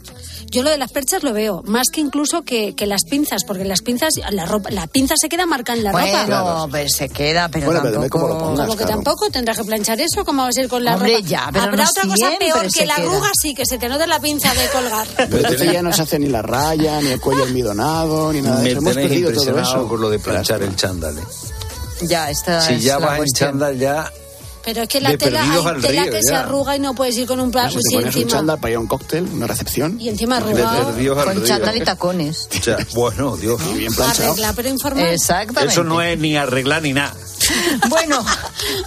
[0.50, 3.64] yo lo de las perchas lo veo, más que incluso que, que las pinzas, porque
[3.64, 6.68] las pinzas, la ropa, la pinza se queda marcada en la bueno, ropa.
[6.72, 8.20] pues se queda, pero Bueno, pero tampoco...
[8.20, 8.66] cómo lo pongas.
[8.68, 9.02] Como que claro.
[9.02, 11.28] tampoco tendrás que planchar eso, como vas a ir con la Hombre, ropa.
[11.28, 13.06] ya, pero Habrá no otra cosa peor que la queda.
[13.08, 15.08] arruga, sí, que se te note la pinza de colgar.
[15.18, 18.58] Pero entonces ya no se hace ni la raya, ni el cuello almidonado, ni nada
[18.58, 18.80] de Me eso.
[18.80, 19.88] Hemos tenéis perdido todo eso.
[19.88, 21.18] con lo de planchar el chándal.
[21.18, 21.22] ¿eh?
[22.02, 23.50] Ya, esta Si es ya la vas en cuestión.
[23.52, 24.12] chándal, ya.
[24.64, 25.50] Pero es que la tela, hay
[25.82, 26.42] tela río, que se ya.
[26.42, 27.72] arruga y no puedes ir con un plato.
[27.72, 28.38] Si te sí, pones un encima.
[28.40, 30.84] chándal para ir a un cóctel, una recepción, Y encima arrugado.
[30.86, 31.16] Con río.
[31.46, 32.48] chándal y tacones.
[32.60, 33.60] O sea, bueno, Dios.
[33.76, 34.32] bien planchado.
[34.34, 35.06] Arregla, pero informal.
[35.08, 35.74] Exactamente.
[35.74, 37.14] Eso no es ni arreglar ni nada.
[37.90, 38.24] Bueno,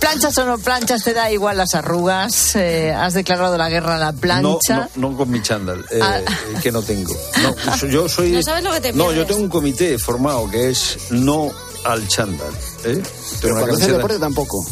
[0.00, 2.54] planchas o no planchas, te da igual las arrugas.
[2.56, 4.88] eh, has declarado la guerra a la No, plancha.
[4.94, 6.18] no, no con mi chándal, eh, Ah.
[6.20, 6.24] eh,
[6.62, 7.14] que no tengo.
[7.42, 8.30] No, yo soy.
[8.30, 9.26] No sabes lo que te No, yo pierdes.
[9.28, 11.50] tengo un comité formado que es no
[11.84, 12.52] al chándal.
[12.84, 13.02] ¿eh?
[13.42, 14.64] Pero hacer camiseta- deporte tampoco.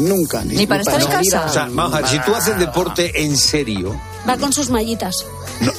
[0.00, 0.42] Nunca.
[0.44, 1.42] Ni para estar en casa.
[1.44, 4.68] a- O sea, vamos a ver, si tú haces deporte en serio, Va con sus
[4.70, 5.14] mallitas.
[5.60, 5.72] No,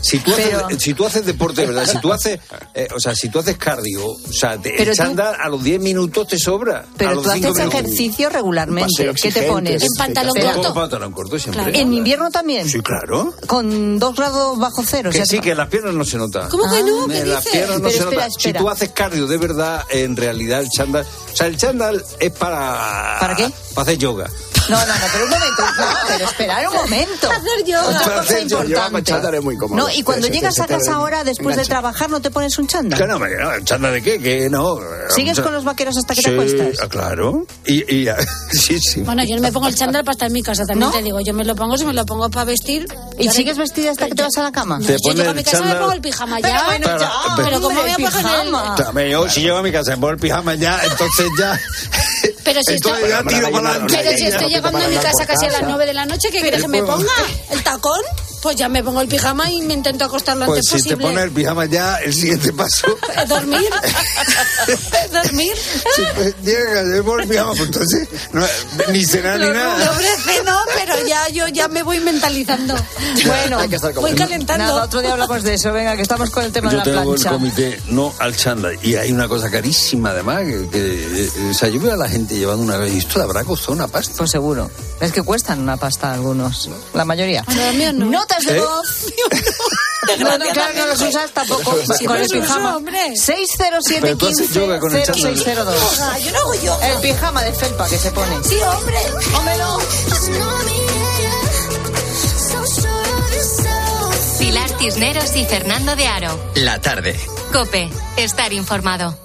[0.00, 1.86] si, tú haces, Pero- si tú haces deporte, ¿verdad?
[1.86, 2.38] Si tú haces,
[2.74, 5.62] eh, o sea, si tú haces cardio, o sea, te, el tú- chándal a los
[5.62, 6.80] 10 minutos te sobra.
[6.80, 7.74] a Pero los tú haces minutos.
[7.74, 9.12] ejercicio regularmente.
[9.20, 9.82] ¿Qué te pones?
[9.82, 10.62] En pantalón Pero- corto.
[10.62, 11.62] Todo pantalón corto siempre.
[11.64, 11.78] Claro.
[11.78, 12.68] ¿En invierno también?
[12.68, 13.34] Sí, claro.
[13.46, 15.10] Con dos grados bajo cero.
[15.10, 16.48] o Que sea, sí, te- que en las piernas no se nota.
[16.48, 17.04] ¿Cómo que no?
[17.04, 17.52] En ¿Qué las dices?
[17.52, 18.26] piernas no Pero se espera, nota.
[18.26, 18.58] espera.
[18.58, 21.04] Si tú haces cardio de verdad, en realidad el chándal.
[21.32, 23.16] O sea, el chándal es para.
[23.20, 23.50] ¿Para qué?
[23.74, 24.30] Para hacer yoga.
[24.70, 25.62] No, no, no, pero un momento.
[25.62, 27.30] No, pero esperar un momento.
[27.30, 27.82] Hacer yoga.
[27.88, 29.02] Otra Para cosa hacer yoga, importante.
[29.04, 29.76] chándal es muy cómodo.
[29.78, 32.72] No, y cuando llegas a casa ahora, después de trabajar, ¿no te pones un Que
[32.72, 33.08] chándal?
[33.08, 34.18] no, me- no, ¿el chándal de qué?
[34.20, 34.78] Que no.
[35.14, 36.78] ¿Sigues con los vaqueros hasta que te acuestas?
[36.82, 37.46] ah, claro.
[37.66, 38.08] Y, y
[38.52, 39.00] sí, sí.
[39.02, 40.96] Bueno, yo no me pongo el chándal para estar en mi casa, también ¿No?
[40.96, 41.20] te digo.
[41.20, 42.86] Yo me lo pongo si me lo pongo para vestir.
[43.18, 44.78] ¿Y sigues vestida hasta que te vas a la cama?
[44.78, 46.64] No, Te yo llego a mi casa y me chándal- pongo el pijama Pero ya.
[46.64, 46.86] bueno,
[47.36, 48.74] pero ¿cómo hombre, voy a coger el- pijama.
[48.76, 51.60] También yo, si llego a mi casa, me pongo el pijama ya, entonces ya.
[52.44, 52.92] Pero si estoy-.
[53.00, 56.40] Pero si estoy llegando a mi casa casi a las 9 de la noche, ¿qué
[56.40, 57.12] quieres que me ponga?
[57.50, 58.00] ¿El tacón?
[58.42, 60.96] Pues ya me pongo el pijama y me intento acostar lo Pues antes si te
[60.96, 61.04] posible.
[61.14, 62.86] pones el pijama ya, el siguiente paso.
[63.28, 63.68] ¿Dormir?
[65.12, 65.52] ¿Dormir?
[65.94, 68.44] Si te llegas, me pongo el pijama, pues entonces no,
[68.92, 69.90] ni cenar ni nada.
[69.90, 72.74] ofrece, no, pero ya yo ya me voy mentalizando.
[73.26, 74.64] Bueno, Hay que estar voy calentando.
[74.64, 75.72] Nada, otro día hablamos de eso.
[75.72, 77.30] Venga, que estamos con el tema Yo de la tengo el plancha.
[77.30, 78.78] comité no al chándal.
[78.82, 82.08] Y hay una cosa carísima, además, que, que, eh, o sea, yo veo a la
[82.08, 84.14] gente llevando una vez y esto le habrá costado una pasta.
[84.16, 84.70] Pues seguro.
[85.00, 86.70] Es que cuestan una pasta algunos.
[86.94, 87.44] La mayoría.
[87.74, 88.06] Míos no.
[88.06, 88.60] No notas de ¿Eh?
[88.60, 89.06] voz.
[90.18, 92.76] No, no, claro, no los usas tampoco Si con el pijama.
[92.76, 93.16] hombre.
[93.16, 95.36] 607 Pero tú haces 15 yoga con el chándal.
[95.36, 96.00] 0602.
[96.00, 96.88] Ah, yo no hago yoga.
[96.88, 98.36] El pijama de felpa que se pone.
[98.44, 98.98] Sí, hombre.
[99.58, 99.78] No.
[104.38, 106.52] Pilar Cisneros y Fernando de Aro.
[106.56, 107.18] La tarde.
[107.52, 109.16] Cope, estar informado.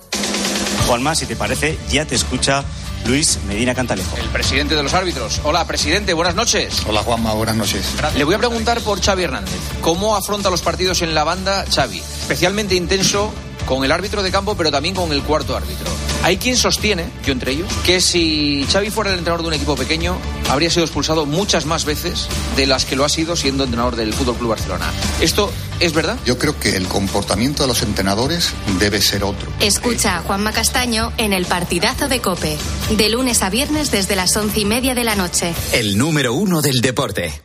[0.88, 2.64] Juanma, si te parece, ya te escucha
[3.06, 4.18] Luis Medina Cantalejo.
[4.18, 5.40] El presidente de los árbitros.
[5.44, 6.82] Hola, presidente, buenas noches.
[6.88, 7.86] Hola Juanma, buenas noches.
[8.18, 9.54] Le voy a preguntar por Xavi Hernández.
[9.82, 12.00] ¿Cómo afronta los partidos en la banda Xavi?
[12.00, 13.32] Especialmente intenso
[13.66, 15.86] con el árbitro de campo, pero también con el cuarto árbitro.
[16.26, 19.76] Hay quien sostiene, yo entre ellos, que si Xavi fuera el entrenador de un equipo
[19.76, 20.18] pequeño,
[20.50, 24.12] habría sido expulsado muchas más veces de las que lo ha sido siendo entrenador del
[24.12, 24.92] Fútbol Club Barcelona.
[25.22, 26.18] ¿Esto es verdad?
[26.26, 29.52] Yo creo que el comportamiento de los entrenadores debe ser otro.
[29.60, 32.58] Escucha a Juanma Castaño en el partidazo de Cope.
[32.98, 35.54] De lunes a viernes desde las once y media de la noche.
[35.74, 37.45] El número uno del deporte.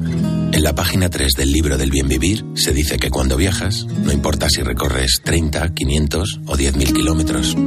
[0.61, 4.11] En la página 3 del libro del bien vivir se dice que cuando viajas, no
[4.11, 7.57] importa si recorres 30, 500 o 10.000 kilómetros,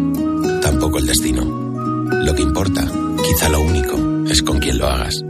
[0.62, 1.42] tampoco el destino.
[1.44, 2.88] Lo que importa,
[3.20, 5.24] quizá lo único, es con quién lo hagas.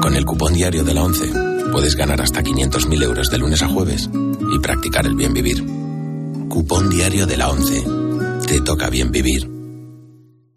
[0.00, 1.32] Con el cupón diario de la 11
[1.72, 4.08] puedes ganar hasta 500.000 euros de lunes a jueves
[4.54, 5.66] y practicar el bien vivir.
[6.48, 7.86] Cupón diario de la 11.
[8.46, 9.59] Te toca bien vivir.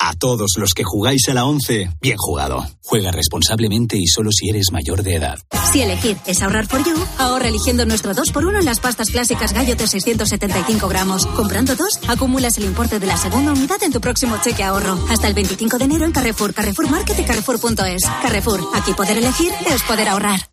[0.05, 2.65] A todos los que jugáis a la 11, bien jugado.
[2.83, 5.39] Juega responsablemente y solo si eres mayor de edad.
[5.71, 9.77] Si elegir es ahorrar for you, ahorra eligiendo nuestro 2x1 en las pastas clásicas Gallo
[9.77, 11.25] de 675 gramos.
[11.27, 14.99] Comprando dos, acumulas el importe de la segunda unidad en tu próximo cheque ahorro.
[15.09, 18.03] Hasta el 25 de enero en Carrefour, Carrefour Market y Carrefour.es.
[18.21, 20.52] Carrefour, aquí poder elegir es poder ahorrar.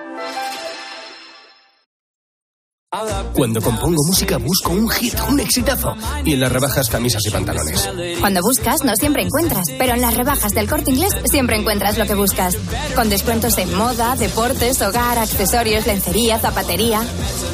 [3.33, 5.95] Cuando compongo música busco un hit, un exitazo.
[6.25, 7.89] Y en las rebajas camisas y pantalones.
[8.19, 12.05] Cuando buscas, no siempre encuentras, pero en las rebajas del corte inglés siempre encuentras lo
[12.05, 12.57] que buscas.
[12.93, 17.01] Con descuentos en moda, deportes, hogar, accesorios, lencería, zapatería.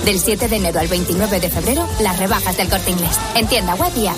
[0.05, 3.19] Del 7 de enero al 29 de febrero, las rebajas del corte inglés.
[3.35, 4.17] En tienda web y app.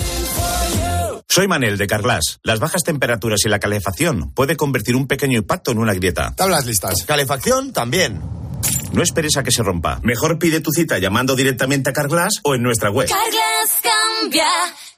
[1.28, 2.40] Soy Manel de Carglass.
[2.42, 6.32] Las bajas temperaturas y la calefacción puede convertir un pequeño impacto en una grieta.
[6.34, 7.04] Tablas listas.
[7.04, 8.40] Calefacción también.
[8.92, 10.00] No esperes a que se rompa.
[10.02, 13.08] Mejor pide tu cita llamando directamente a Carglass o en nuestra web.
[13.08, 14.46] Carglass cambia,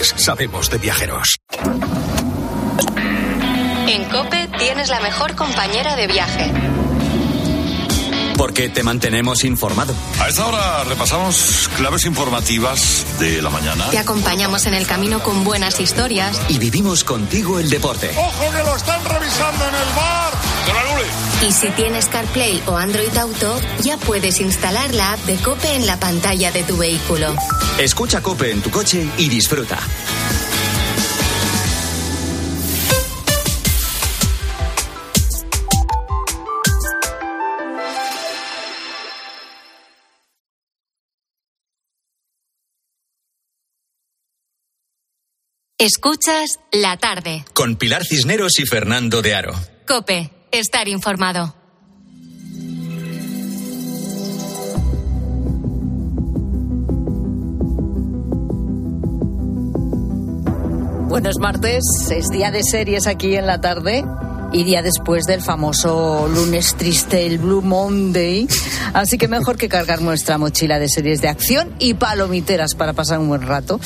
[0.00, 1.36] Sabemos de viajeros.
[3.86, 6.52] En Cope tienes la mejor compañera de viaje.
[8.36, 9.94] Porque te mantenemos informado.
[10.18, 13.90] A esta hora repasamos claves informativas de la mañana.
[13.90, 16.40] Te acompañamos en el camino con buenas historias.
[16.48, 18.10] Y vivimos contigo el deporte.
[18.16, 20.41] ¡Ojo que lo están revisando en el bar!
[21.46, 25.86] Y si tienes CarPlay o Android Auto, ya puedes instalar la app de Cope en
[25.86, 27.34] la pantalla de tu vehículo.
[27.78, 29.78] Escucha Cope en tu coche y disfruta.
[45.84, 47.44] Escuchas la tarde.
[47.54, 49.52] Con Pilar Cisneros y Fernando de Aro.
[49.84, 51.54] Cope, estar informado.
[61.08, 64.04] Bueno, es martes, es día de series aquí en la tarde
[64.52, 68.46] y día después del famoso lunes triste, el Blue Monday.
[68.92, 73.18] Así que mejor que cargar nuestra mochila de series de acción y palomiteras para pasar
[73.18, 73.80] un buen rato.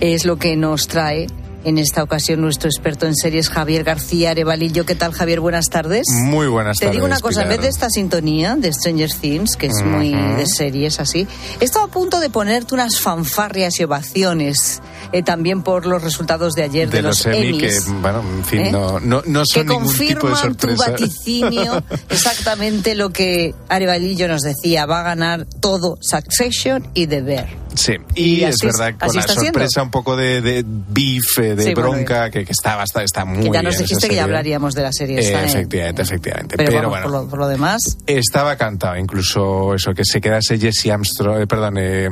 [0.00, 1.26] Es lo que nos trae
[1.64, 4.84] en esta ocasión nuestro experto en series Javier García Arevalillo.
[4.86, 5.40] ¿Qué tal, Javier?
[5.40, 6.06] Buenas tardes.
[6.10, 6.96] Muy buenas Te tardes.
[6.96, 7.58] digo una cosa, en Pilar.
[7.58, 11.26] vez de esta sintonía de Stranger Things, que es muy de series así,
[11.60, 14.80] he estado a punto de ponerte unas fanfarrias y ovaciones
[15.12, 18.60] eh, también por los resultados de ayer de, de los Emmy, que, bueno, en fin,
[18.66, 18.72] ¿Eh?
[18.72, 20.90] no, no, no son que ningún tipo de confirman tu sorpresa.
[20.90, 24.86] vaticinio exactamente lo que Arevalillo nos decía.
[24.86, 27.63] Va a ganar todo Succession y The Bear.
[27.74, 29.46] Sí, y, Y es así es- verdad con la está siendo.
[29.58, 33.24] sorpresa un poco de, de beef, de Sí, bueno, bronca, que, que está bastante, está
[33.24, 35.16] muy que ya nos bien dijiste que ya hablaríamos de la serie.
[35.18, 35.46] Eh, esta, ¿eh?
[35.46, 36.56] efectivamente, efectivamente.
[36.56, 40.20] Pero, Pero, vamos, bueno, por, lo, por lo demás, Estaba cantado, incluso eso, que se
[40.20, 42.08] quedase Jesse Armstrong, eh, perdón, eh,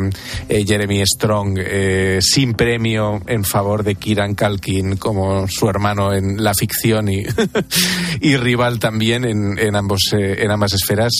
[0.48, 6.42] eh, Jeremy Strong eh, sin premio en favor de Kieran Culkin como su hermano en
[6.42, 7.22] la ficción y,
[8.20, 11.12] y rival también en, en, ambos, eh, en ambas esferas,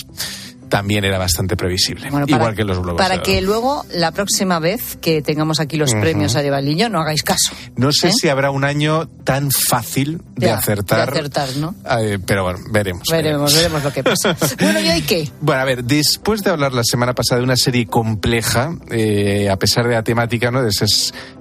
[0.73, 2.09] también era bastante previsible.
[2.09, 2.97] Bueno, para- Igual que los globos.
[2.99, 6.01] para que luego la próxima vez que tengamos aquí los Ujú.
[6.01, 7.53] premios Arevalillo no hagáis caso.
[7.77, 8.13] No sé ¿eh?
[8.19, 11.13] si habrá un año tan fácil de Ya, acertar.
[11.13, 11.75] de acertar, ¿no?
[12.01, 13.03] eh, pero bueno, veremos.
[13.11, 14.35] Veremos, veremos lo que pasa.
[14.61, 15.29] bueno, ¿y hoy qué?
[15.43, 19.59] Bueno, a ver, después de hablar la semana pasada de una serie compleja, eh, a
[19.59, 20.63] pesar de la temática, ¿no?
[20.63, 20.87] De ese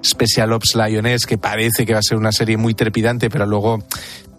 [0.04, 3.82] Special Ops Lioness, que parece que va a ser una serie muy trepidante, pero luego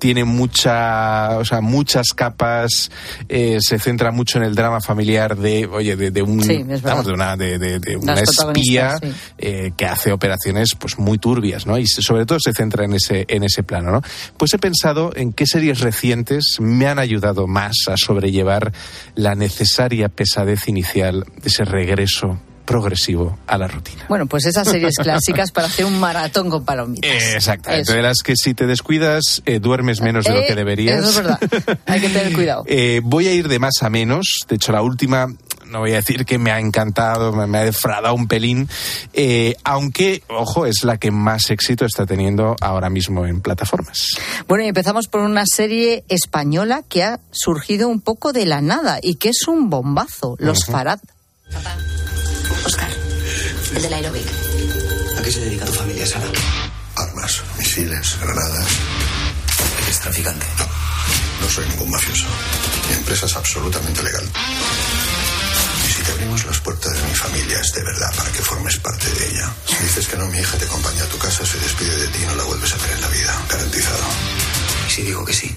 [0.02, 2.90] tiene mucha, o sea, muchas capas,
[3.28, 6.66] eh, se centra mucho en el drama familiar de, oye, de, de un, Sí, es
[6.66, 6.90] verdad.
[6.90, 9.12] vamos, de una, de, de- de una espía sí.
[9.38, 11.78] eh, que hace operaciones pues muy turbias, ¿no?
[11.78, 14.02] Y sobre todo se centra en ese, en ese plano, ¿no?
[14.36, 18.72] Pues he pensado en qué series recientes me han ayudado más a sobrellevar
[19.14, 24.04] la necesaria pesadez inicial de ese regreso progresivo a la rutina.
[24.08, 27.10] Bueno, pues esas series clásicas para hacer un maratón con palomitas.
[27.34, 27.92] Exactamente, Eso.
[27.94, 31.00] de las que si te descuidas eh, duermes menos de lo Eh, que deberías.
[31.00, 31.38] Eso es verdad.
[31.86, 32.64] Hay que tener cuidado.
[32.74, 34.40] Eh, voy a ir de más a menos.
[34.48, 35.26] De hecho, la última,
[35.66, 38.68] no voy a decir que me ha encantado, me, me ha defraudado un pelín.
[39.12, 44.06] eh, aunque, ojo, es la que más éxito está teniendo ahora mismo en plataformas.
[44.48, 48.98] Bueno, y empezamos por una serie española que ha surgido un poco de la nada
[49.02, 50.64] y que es un bombazo, Los.
[50.66, 51.00] Farad.
[52.64, 52.90] Oscar,
[53.74, 54.26] el del aeróbic.
[55.18, 56.26] ¿A qué se dedica tu familia, Sara?
[56.96, 58.66] Armas, misiles, granadas.
[59.84, 60.46] ¿Eres traficante?
[61.40, 62.26] No soy ningún mafioso.
[62.88, 64.24] Mi empresa es absolutamente legal.
[65.86, 68.76] Y si te abrimos las puertas de mi familia es de verdad para que formes
[68.78, 69.52] parte de ella.
[69.66, 72.18] Si dices que no, mi hija te acompaña a tu casa, se despide de ti
[72.22, 73.42] y no la vuelves a ver en la vida.
[73.48, 74.04] Garantizado.
[74.88, 75.56] ¿Y si digo que sí?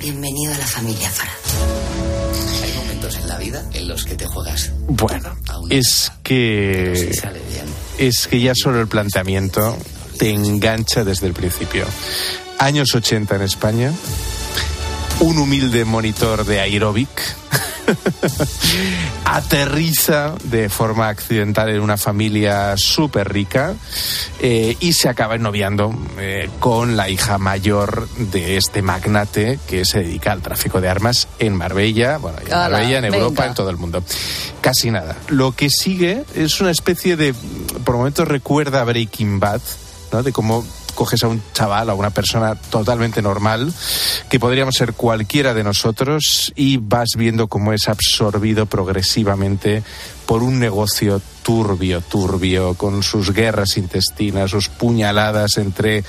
[0.00, 1.32] Bienvenido a la familia Farad.
[2.64, 4.70] Hay momentos en la vida en los que te juegas.
[4.88, 5.36] Bueno,
[5.70, 7.10] es que.
[7.98, 9.76] Es que ya solo el planteamiento
[10.18, 11.84] te engancha desde el principio.
[12.58, 13.92] Años 80 en España,
[15.20, 17.08] un humilde monitor de aeróbic
[19.24, 23.74] aterriza de forma accidental en una familia súper rica
[24.40, 30.00] eh, y se acaba ennoviando eh, con la hija mayor de este magnate que se
[30.00, 33.46] dedica al tráfico de armas en Marbella, bueno, en Marbella, en Europa, venga.
[33.46, 34.02] en todo el mundo.
[34.60, 35.16] Casi nada.
[35.28, 37.34] Lo que sigue es una especie de,
[37.84, 39.60] por momentos recuerda Breaking Bad,
[40.12, 40.22] ¿no?
[40.22, 40.64] De cómo
[40.94, 43.72] coges a un chaval, a una persona totalmente normal,
[44.28, 49.82] que podríamos ser cualquiera de nosotros, y vas viendo cómo es absorbido progresivamente
[50.26, 56.04] por un negocio turbio, turbio, con sus guerras intestinas, sus puñaladas entre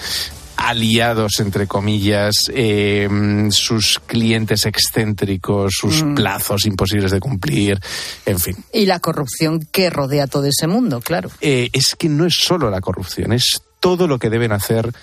[0.56, 3.10] aliados, entre comillas, eh,
[3.50, 6.16] sus clientes excéntricos, sus Mm.
[6.16, 7.80] plazos imposibles de cumplir,
[8.26, 8.56] en fin.
[8.72, 11.30] Y la corrupción que rodea todo ese mundo, claro.
[11.42, 14.94] Eh, es que no es solo la corrupción, es todo lo que deben hacer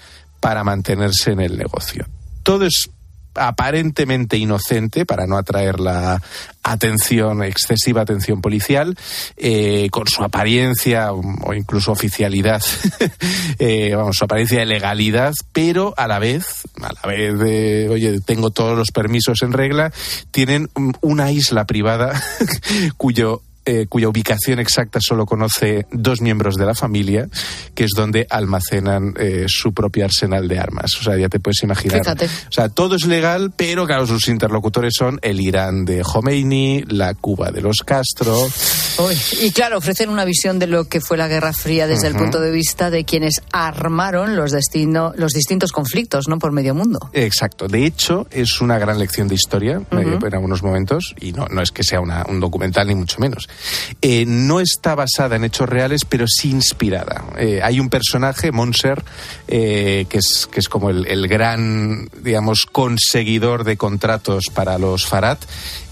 [0.41, 2.07] para mantenerse en el negocio.
[2.43, 2.89] Todo es
[3.35, 6.23] aparentemente inocente para no atraer la
[6.63, 8.97] atención, excesiva atención policial,
[9.37, 12.63] eh, con su apariencia o incluso oficialidad,
[13.59, 18.19] eh, vamos, su apariencia de legalidad, pero a la vez, a la vez de, oye,
[18.23, 19.93] tengo todos los permisos en regla,
[20.31, 22.19] tienen mm, una isla privada
[22.97, 27.29] cuyo eh, cuya ubicación exacta solo conoce dos miembros de la familia,
[27.75, 30.97] que es donde almacenan eh, su propio arsenal de armas.
[31.01, 32.01] O sea, ya te puedes imaginar.
[32.01, 32.27] Fíjate.
[32.27, 37.15] O sea, todo es legal, pero claro, sus interlocutores son el Irán de Khomeini, la
[37.15, 38.37] Cuba de los Castro.
[38.99, 42.15] Uy, Y claro, ofrecen una visión de lo que fue la Guerra Fría desde el
[42.15, 46.39] punto de vista de quienes armaron los, destino, los distintos conflictos ¿no?
[46.39, 46.99] por medio mundo.
[47.13, 47.69] Exacto.
[47.69, 51.63] De hecho, es una gran lección de historia eh, en algunos momentos, y no, no
[51.63, 53.49] es que sea una- un documental ni mucho menos.
[54.03, 57.25] Eh, no está basada en hechos reales, pero sí inspirada.
[57.39, 59.05] Eh, hay un personaje, Monser,
[59.49, 65.39] eh, que, es, que es como el, gran, digamos, conseguidor de contratos para los Farad.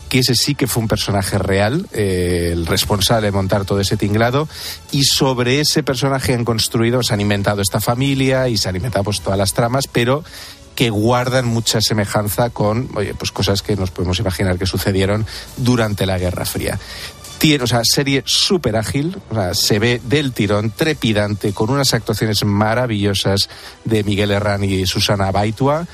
[0.08, 4.48] que ese sí que fue un personaje real, el responsable de montar todo ese tinglado,
[4.90, 9.04] y sobre ese personaje han construido, se han inventado esta familia y se han inventado
[9.04, 10.24] pues, todas las tramas, pero
[10.78, 16.06] que guardan mucha semejanza con oye, pues cosas que nos podemos imaginar que sucedieron durante
[16.06, 16.78] la Guerra Fría.
[17.38, 21.94] Tiene, o sea, serie súper ágil, o sea, se ve del tirón, trepidante, con unas
[21.94, 23.48] actuaciones maravillosas
[23.84, 25.86] de Miguel Herrán y Susana Baitua.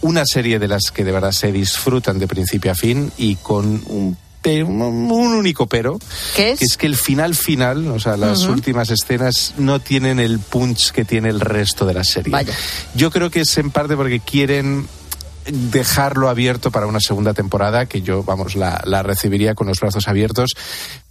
[0.00, 3.82] Una serie de las que de verdad se disfrutan de principio a fin y con
[3.86, 4.16] un
[4.56, 5.98] un, único pero,
[6.34, 6.58] ¿Qué es?
[6.58, 10.90] que es que el final final, o sea, las últimas escenas no tienen el punch
[10.90, 12.32] que tiene el resto de la serie.
[12.32, 12.54] Vaya.
[12.94, 14.86] Yo creo que es en parte porque quieren
[15.50, 20.08] dejarlo abierto para una segunda temporada que yo, vamos, la, la recibiría con los brazos
[20.08, 20.54] abiertos.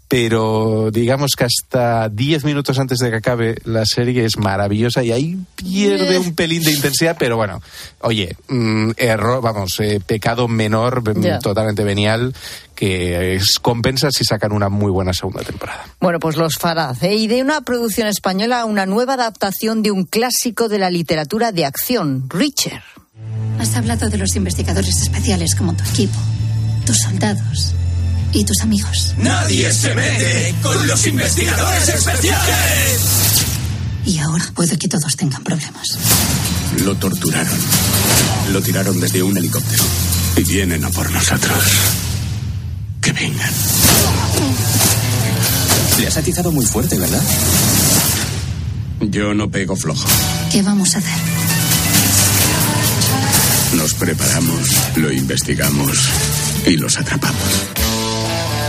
[0.08, 5.12] Pero digamos que hasta 10 minutos antes de que acabe la serie es maravillosa y
[5.12, 7.62] ahí pierde un pelín de intensidad, pero bueno,
[8.00, 12.34] oye, mm, error, vamos, eh, pecado menor, mm, totalmente venial,
[12.74, 15.86] que es, compensa si sacan una muy buena segunda temporada.
[16.00, 17.04] Bueno, pues los Faraz.
[17.04, 17.16] ¿eh?
[17.16, 21.66] Y de una producción española, una nueva adaptación de un clásico de la literatura de
[21.66, 22.84] acción, Richard.
[23.60, 26.18] Has hablado de los investigadores especiales como tu equipo,
[26.86, 27.74] tus soldados
[28.34, 29.14] y tus amigos.
[29.18, 33.00] Nadie se mete con los investigadores especiales.
[34.06, 35.98] Y ahora puede que todos tengan problemas.
[36.84, 37.60] Lo torturaron.
[38.52, 39.84] Lo tiraron desde un helicóptero.
[40.38, 41.58] Y vienen a por nosotros.
[43.02, 43.52] Que vengan.
[46.00, 47.22] Le has atizado muy fuerte, ¿verdad?
[49.02, 50.08] Yo no pego flojo.
[50.52, 51.57] ¿Qué vamos a hacer?
[53.76, 56.10] Nos preparamos, lo investigamos
[56.66, 57.44] y los atrapamos.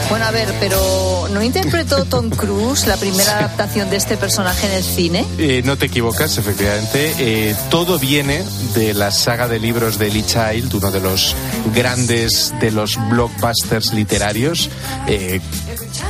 [0.09, 4.73] Bueno, a ver, pero ¿no interpretó Tom Cruise la primera adaptación de este personaje en
[4.73, 5.25] el cine?
[5.39, 7.15] Eh, no te equivocas, efectivamente.
[7.19, 8.43] Eh, todo viene
[8.75, 11.37] de la saga de libros de Lee Child, uno de los
[11.75, 14.71] grandes de los blockbusters literarios.
[15.07, 15.41] Eh,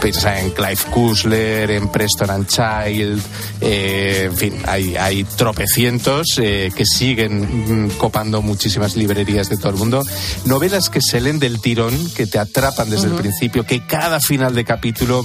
[0.00, 3.22] piensa en Clive Cussler, en Preston and Child,
[3.60, 9.70] eh, en fin, hay, hay tropecientos eh, que siguen mm, copando muchísimas librerías de todo
[9.70, 10.02] el mundo.
[10.44, 14.54] Novelas que se leen del tirón, que te atrapan desde el principio, que cada final
[14.54, 15.24] de capítulo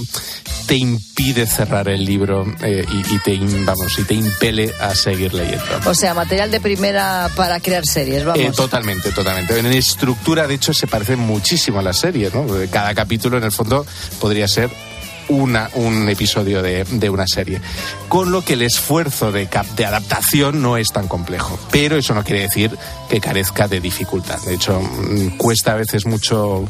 [0.66, 5.34] te impide cerrar el libro eh, y, y te, vamos, y te impele a seguir
[5.34, 5.64] leyendo.
[5.84, 8.40] O sea, material de primera para crear series, vamos.
[8.40, 9.58] Eh, totalmente, totalmente.
[9.58, 12.46] En estructura, de hecho, se parece muchísimo a la serie, ¿no?
[12.70, 13.84] Cada capítulo, en el fondo,
[14.20, 14.53] podría ser
[15.28, 17.60] una, un episodio de, de una serie.
[18.08, 21.58] Con lo que el esfuerzo de, de adaptación no es tan complejo.
[21.70, 22.76] Pero eso no quiere decir
[23.08, 24.40] que carezca de dificultad.
[24.42, 26.64] De hecho, mm, cuesta a veces mucho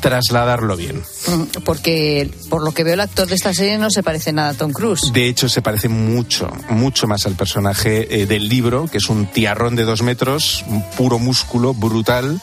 [0.00, 1.02] trasladarlo bien.
[1.28, 4.50] Mm, Porque, por lo que veo, el actor de esta serie no se parece nada
[4.50, 5.12] a Tom Cruise.
[5.12, 9.26] De hecho, se parece mucho, mucho más al personaje eh, del libro, que es un
[9.26, 10.64] tiarrón de dos metros,
[10.96, 12.40] puro músculo, brutal,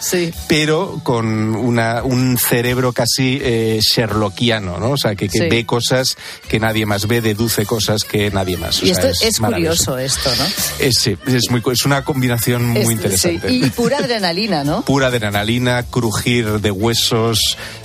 [0.47, 4.91] pero con una, un cerebro casi eh, sherlockiano, ¿no?
[4.91, 5.49] O sea, que, que Sí.
[5.49, 8.81] ve cosas que nadie más ve, deduce cosas que nadie más.
[8.81, 9.91] O Y sea, esto es, maravilloso.
[9.91, 10.45] curioso, esto, ¿no?
[10.85, 13.49] Es, sí, es, muy, es una combinación muy Es- interesante.
[13.49, 14.81] sí, Y pura adrenalina, ¿no?
[14.85, 17.39] Pura adrenalina, crujir de huesos,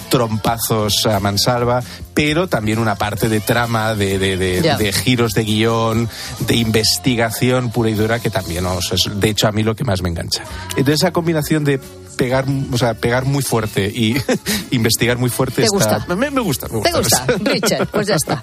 [0.08, 1.82] trompazos a mansalva,
[2.14, 4.76] pero también una parte de trama, de, de- de- Ya.
[4.76, 6.08] de giros de guion,
[6.40, 9.74] de investigación pura y dura, que también, o sea, es de hecho, a mí lo
[9.74, 10.44] que más me engancha.
[10.70, 11.78] Entonces, esa combinación de
[12.16, 14.16] pegar, o sea, pegar muy fuerte y
[14.70, 16.14] investigar muy fuerte ¿Te está- gusta?
[16.14, 17.88] Me, me gusta, me ¿Te gusta, Richard?
[17.88, 18.42] Pues ya está.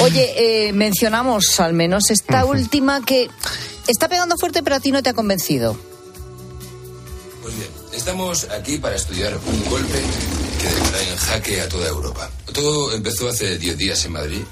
[0.00, 3.30] Oye, eh, mencionamos al menos esta última que
[3.86, 5.76] está pegando fuerte, pero a ti no te ha convencido.
[7.42, 10.00] Pues bien, estamos aquí para estudiar un golpe
[10.64, 12.30] que dejará en jaque a toda Europa.
[12.52, 14.42] Todo empezó hace 10 días en Madrid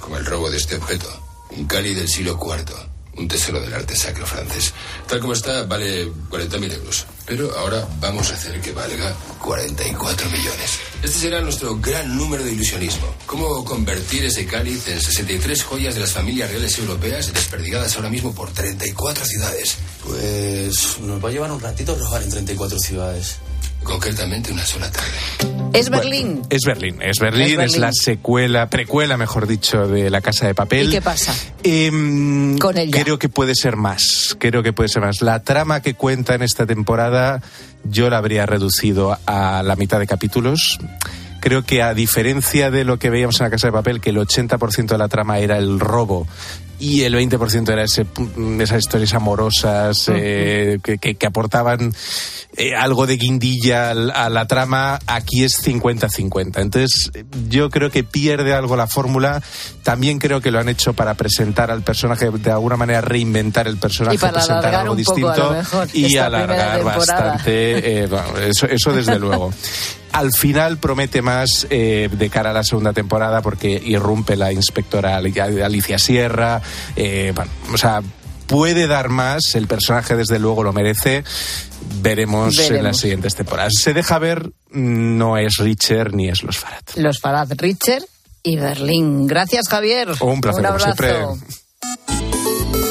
[0.00, 1.08] con el robo de este objeto,
[1.50, 2.74] un cáliz del siglo IV,
[3.16, 4.72] un tesoro del arte sacro francés.
[5.06, 7.06] Tal como está, vale 40.000 euros.
[7.26, 10.78] Pero ahora vamos a hacer que valga 44 millones.
[11.02, 13.14] Este será nuestro gran número de ilusionismo.
[13.26, 18.34] ¿Cómo convertir ese cáliz en 63 joyas de las familias reales europeas desperdigadas ahora mismo
[18.34, 19.76] por 34 ciudades?
[20.02, 23.36] Pues nos va a llevar un ratito robar en 34 ciudades.
[23.82, 25.50] Concretamente una sola tarde.
[25.72, 26.42] Es Berlín.
[26.50, 30.88] Es Berlín, es Berlín, Es la secuela, precuela, mejor dicho, de La Casa de Papel.
[30.88, 31.34] ¿Y qué pasa?
[31.62, 33.02] Em, Con ella.
[33.02, 34.36] Creo que puede ser más.
[34.38, 35.22] Creo que puede ser más.
[35.22, 37.40] La trama que cuenta en esta temporada,
[37.84, 40.78] yo la habría reducido a la mitad de capítulos.
[41.40, 44.18] Creo que a diferencia de lo que veíamos en la Casa de Papel, que el
[44.18, 46.26] 80% de la trama era el robo
[46.80, 48.06] y el 20% era ese,
[48.58, 51.92] esas historias amorosas eh, que, que- que aportaban
[52.56, 56.60] eh, algo de guindilla al- a la trama, aquí es 50-50.
[56.60, 57.10] Entonces,
[57.48, 59.42] yo creo que pierde algo la fórmula.
[59.82, 63.76] También creo que lo han hecho para presentar al personaje, de alguna manera reinventar el
[63.76, 68.02] personaje, Y para presentar algo poco, distinto a y alargar bastante.
[68.02, 69.52] eh, bueno, eso, eso desde luego.
[70.12, 75.16] Al final promete más eh, de cara a la segunda temporada porque irrumpe la inspectora
[75.16, 76.60] Alicia Sierra.
[76.96, 78.02] Eh, bueno, o sea,
[78.46, 81.24] puede dar más, el personaje desde luego lo merece.
[82.02, 83.72] Veremos, en las siguientes temporadas.
[83.78, 86.82] Se deja ver, no es Richard ni es Los Farad.
[86.96, 88.04] Los Farad, Richard
[88.42, 89.26] y Berlín.
[89.26, 90.10] Gracias, Javier.
[90.20, 91.14] Un placer, Un siempre.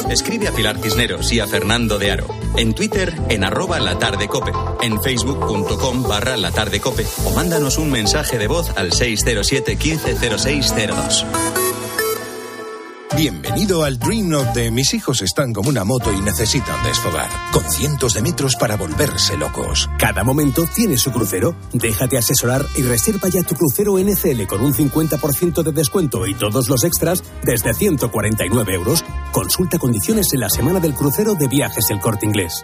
[0.09, 2.27] Escribe a Pilar Cisneros y a Fernando de Aro.
[2.57, 4.51] En Twitter, en arroba la tarde cope.
[4.81, 7.05] En facebook.com barra la tarde cope.
[7.25, 11.68] O mándanos un mensaje de voz al 607 150602.
[13.17, 17.63] Bienvenido al Dream of de mis hijos están como una moto y necesitan desfogar, con
[17.69, 19.89] cientos de metros para volverse locos.
[19.97, 21.55] Cada momento tiene su crucero.
[21.73, 26.69] Déjate asesorar y reserva ya tu crucero NCL con un 50% de descuento y todos
[26.69, 29.03] los extras desde 149 euros.
[29.31, 32.63] Consulta condiciones en la semana del crucero de viajes El Corte Inglés.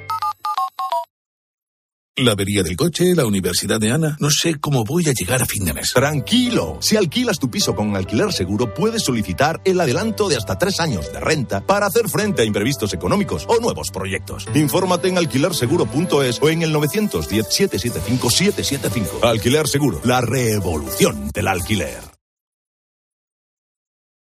[2.17, 4.17] La avería del coche, la universidad de Ana.
[4.19, 5.93] No sé cómo voy a llegar a fin de mes.
[5.93, 6.77] Tranquilo.
[6.81, 11.09] Si alquilas tu piso con alquiler seguro, puedes solicitar el adelanto de hasta tres años
[11.13, 14.45] de renta para hacer frente a imprevistos económicos o nuevos proyectos.
[14.53, 19.23] Infórmate en alquilerseguro.es o en el 910-775-775.
[19.23, 22.11] Alquiler Seguro, la revolución del alquiler.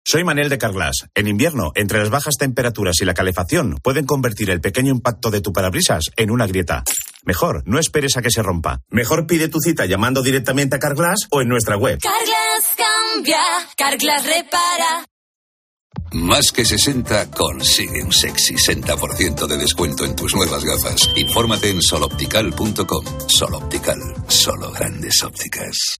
[0.09, 1.05] Soy Manel de Carglass.
[1.15, 5.41] En invierno, entre las bajas temperaturas y la calefacción, pueden convertir el pequeño impacto de
[5.41, 6.83] tu parabrisas en una grieta.
[7.27, 8.79] Mejor, no esperes a que se rompa.
[8.89, 11.99] Mejor pide tu cita llamando directamente a Carglass o en nuestra web.
[12.01, 13.41] Carglass cambia,
[13.75, 15.05] Carglass repara.
[16.13, 21.11] Más que 60 consigue un sexy 60% de descuento en tus nuevas gafas.
[21.15, 23.05] Infórmate en soloptical.com.
[23.27, 23.99] Soloptical,
[24.29, 25.99] solo grandes ópticas.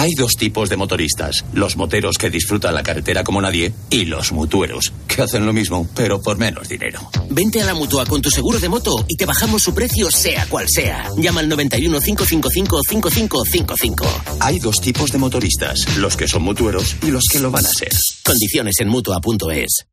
[0.00, 4.32] Hay dos tipos de motoristas, los moteros que disfrutan la carretera como nadie y los
[4.32, 7.10] mutueros, que hacen lo mismo, pero por menos dinero.
[7.28, 10.46] Vente a la mutua con tu seguro de moto y te bajamos su precio sea
[10.46, 11.06] cual sea.
[11.18, 14.06] Llama al 91 555 5555.
[14.40, 17.68] Hay dos tipos de motoristas, los que son mutueros y los que lo van a
[17.68, 17.92] ser.
[18.24, 19.84] Condiciones en mutua.es.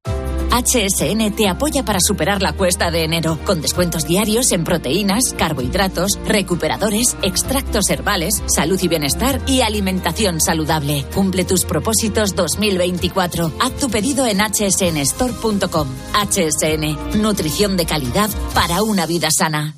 [0.50, 6.18] HSN te apoya para superar la cuesta de enero, con descuentos diarios en proteínas, carbohidratos,
[6.26, 9.97] recuperadores, extractos herbales, salud y bienestar y alimentación
[10.40, 11.06] saludable.
[11.14, 13.52] Cumple tus propósitos 2024.
[13.60, 15.88] Haz tu pedido en hsnstore.com.
[16.14, 19.76] HSN, nutrición de calidad para una vida sana.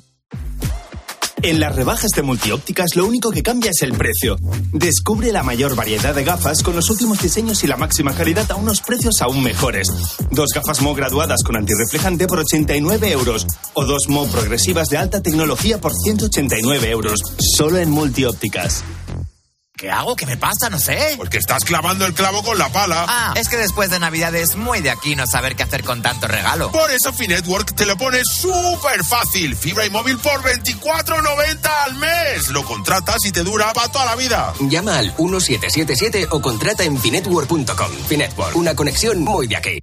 [1.42, 4.36] En las rebajas de multiópticas lo único que cambia es el precio.
[4.72, 8.56] Descubre la mayor variedad de gafas con los últimos diseños y la máxima calidad a
[8.56, 9.88] unos precios aún mejores.
[10.30, 15.22] Dos gafas Mo graduadas con antirreflejante por 89 euros o dos Mo progresivas de alta
[15.22, 17.20] tecnología por 189 euros.
[17.56, 18.84] Solo en multiópticas.
[19.80, 20.14] ¿Qué hago?
[20.14, 20.68] ¿Qué me pasa?
[20.68, 21.14] No sé.
[21.16, 23.06] Porque estás clavando el clavo con la pala.
[23.08, 26.02] Ah, es que después de Navidad es muy de aquí no saber qué hacer con
[26.02, 26.70] tanto regalo.
[26.70, 29.56] Por eso Finetwork te lo pone súper fácil.
[29.56, 32.50] Fibra y móvil por 24.90 al mes.
[32.50, 34.52] Lo contratas y te dura para toda la vida.
[34.60, 37.90] Llama al 1777 o contrata en finetwork.com.
[38.06, 39.82] Finetwork, una conexión muy de aquí.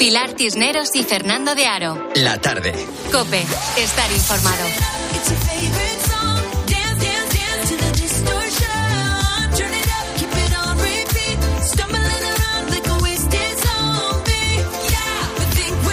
[0.00, 2.08] Pilar Cisneros y Fernando de Aro.
[2.14, 2.72] La tarde.
[3.12, 3.44] Cope,
[3.76, 4.64] estar informado.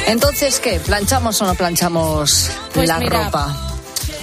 [0.07, 0.79] Entonces, ¿qué?
[0.79, 3.66] ¿Planchamos o no planchamos Pues la mira, ropa?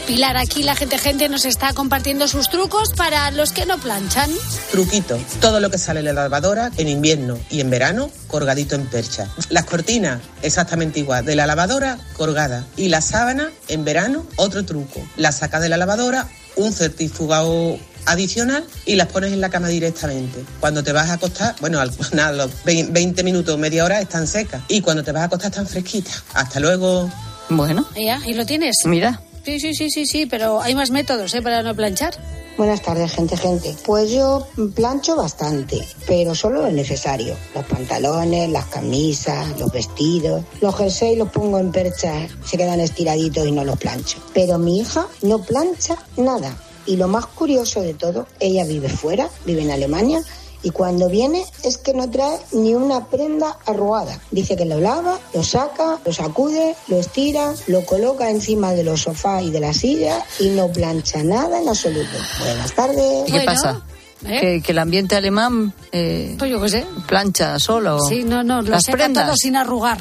[0.06, 4.30] Pilar, aquí la gente gente nos está compartiendo sus trucos para los que no planchan.
[4.70, 8.86] Truquito, todo lo que sale de la lavadora en invierno y en verano, colgadito en
[8.86, 9.28] percha.
[9.48, 12.66] Las cortinas, exactamente igual, de la lavadora, colgada.
[12.76, 15.00] Y la sábana, en verano, otro truco.
[15.16, 20.44] La sacas de la lavadora, un certificado adicional y las pones en la cama directamente.
[20.60, 24.64] Cuando te vas a acostar, bueno, al, nada, los 20 minutos, media hora están secas
[24.68, 26.24] y cuando te vas a acostar están fresquitas.
[26.34, 27.10] Hasta luego.
[27.48, 27.88] Bueno.
[27.96, 28.76] Ya, y lo tienes.
[28.84, 29.18] Mira.
[29.44, 31.42] Sí, sí, sí, sí, sí, pero hay más métodos, ¿eh?
[31.42, 32.14] Para no planchar.
[32.56, 33.74] Buenas tardes, gente, gente.
[33.84, 37.36] Pues yo plancho bastante, pero solo lo necesario.
[37.54, 43.46] Los pantalones, las camisas, los vestidos, los jerseys los pongo en percha, se quedan estiraditos
[43.46, 44.18] y no los plancho.
[44.32, 46.56] Pero mi hija no plancha nada.
[46.86, 50.22] Y lo más curioso de todo, ella vive fuera, vive en Alemania,
[50.64, 54.18] y cuando viene es que no trae ni una prenda arrugada.
[54.30, 59.02] Dice que lo lava, lo saca, lo sacude, lo estira, lo coloca encima de los
[59.02, 62.16] sofás y de la silla y no plancha nada en absoluto.
[62.40, 63.28] Buenas tardes.
[63.28, 63.82] ¿Y qué pasa?
[64.26, 64.40] ¿Eh?
[64.40, 66.86] Que, que el ambiente alemán eh, Pues yo qué sé.
[67.06, 67.98] plancha solo.
[68.08, 69.26] Sí, no, no, las prendas.
[69.26, 69.98] todo sin arrugar.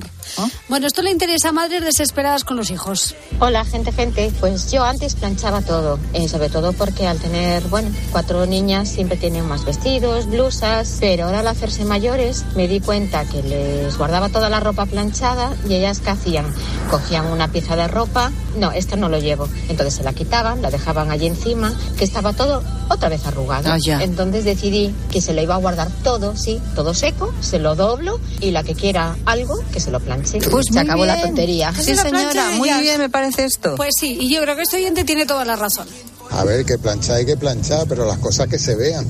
[0.69, 3.13] Bueno, esto le interesa a madres desesperadas con los hijos.
[3.39, 4.31] Hola, gente, gente.
[4.39, 9.17] Pues yo antes planchaba todo, eh, sobre todo porque al tener, bueno, cuatro niñas siempre
[9.17, 14.29] tienen más vestidos, blusas, pero ahora al hacerse mayores me di cuenta que les guardaba
[14.29, 16.45] toda la ropa planchada y ellas qué hacían?
[16.89, 20.71] Cogían una pieza de ropa, no, esta no lo llevo, entonces se la quitaban, la
[20.71, 23.71] dejaban allí encima, que estaba todo otra vez arrugado.
[23.71, 24.01] Ah, ya.
[24.13, 28.19] Entonces decidí que se lo iba a guardar todo, sí, todo seco, se lo doblo
[28.41, 30.37] y la que quiera algo, que se lo planche.
[30.51, 31.29] Pues se acabó la bien.
[31.29, 31.73] tontería.
[31.73, 33.73] Sí, señora, muy bien me parece esto.
[33.75, 35.87] Pues sí, y yo creo que este oyente tiene toda la razón.
[36.29, 39.07] A ver, que planchar hay que planchar, pero las cosas que se vean.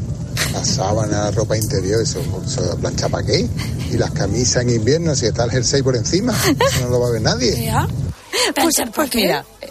[0.53, 3.45] Las sábanas, la ropa interior, eso, eso plancha para qué.
[3.91, 7.09] Y las camisas en invierno, si está el jersey por encima, eso no lo va
[7.09, 7.69] a ver nadie.
[8.55, 9.69] Pues, ¿por pues mira, eh,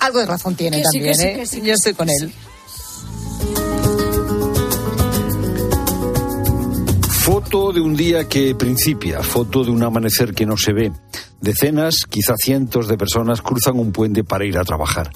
[0.00, 1.34] algo de razón tiene Que sí, también, que sí, ¿eh?
[1.36, 2.34] que sí, Yo que estoy sí, con que él.
[7.30, 10.90] Foto de un día que principia, foto de un amanecer que no se ve.
[11.42, 15.10] Decenas, quizá cientos de personas cruzan un puente para ir a trabajar.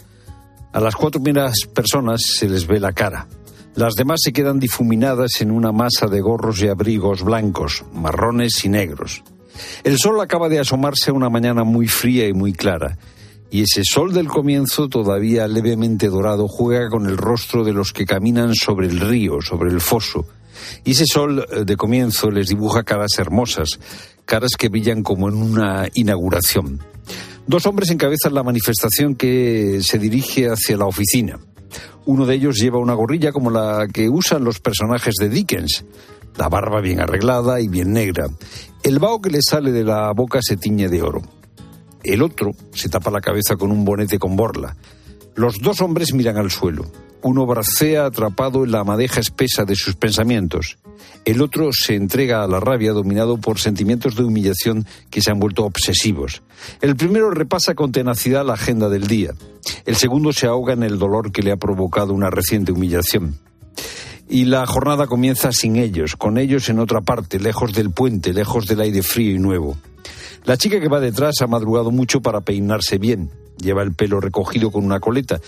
[0.74, 3.28] A las cuatro primeras personas se les ve la cara.
[3.76, 8.68] Las demás se quedan difuminadas en una masa de gorros y abrigos blancos, marrones y
[8.68, 9.24] negros.
[9.82, 12.98] El sol acaba de asomarse una mañana muy fría y muy clara,
[13.50, 18.04] y ese sol del comienzo, todavía levemente dorado, juega con el rostro de los que
[18.04, 20.26] caminan sobre el río, sobre el foso.
[20.84, 23.78] Y ese sol eh, de comienzo les dibuja caras hermosas,
[24.24, 26.80] caras que brillan como en una inauguración.
[27.46, 31.38] Dos hombres encabezan la manifestación que se dirige hacia la oficina.
[32.04, 35.84] Uno de ellos lleva una gorrilla como la que usan los personajes de Dickens,
[36.36, 38.26] la barba bien arreglada y bien negra.
[38.82, 41.22] El vaho que le sale de la boca se tiñe de oro.
[42.02, 44.76] El otro se tapa la cabeza con un bonete con borla.
[45.34, 46.84] Los dos hombres miran al suelo.
[47.22, 50.78] Uno bracea atrapado en la madeja espesa de sus pensamientos.
[51.24, 55.38] El otro se entrega a la rabia dominado por sentimientos de humillación que se han
[55.38, 56.42] vuelto obsesivos.
[56.80, 59.34] El primero repasa con tenacidad la agenda del día.
[59.86, 63.38] El segundo se ahoga en el dolor que le ha provocado una reciente humillación.
[64.28, 68.66] Y la jornada comienza sin ellos, con ellos en otra parte, lejos del puente, lejos
[68.66, 69.76] del aire frío y nuevo.
[70.44, 73.30] La chica que va detrás ha madrugado mucho para peinarse bien.
[73.58, 75.40] Lleva el pelo recogido con una coleta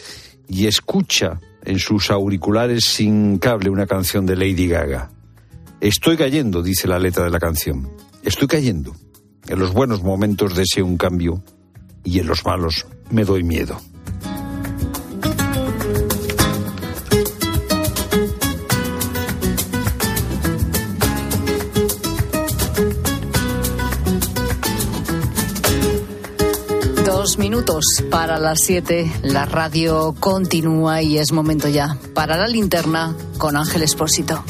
[0.47, 5.11] y escucha en sus auriculares sin cable una canción de Lady Gaga.
[5.81, 7.89] Estoy cayendo, dice la letra de la canción.
[8.23, 8.95] Estoy cayendo.
[9.49, 11.43] En los buenos momentos deseo un cambio
[12.03, 13.79] y en los malos me doy miedo.
[27.25, 29.11] Dos minutos para las siete.
[29.23, 34.45] La radio continúa y es momento ya para la linterna con Ángel Espósito.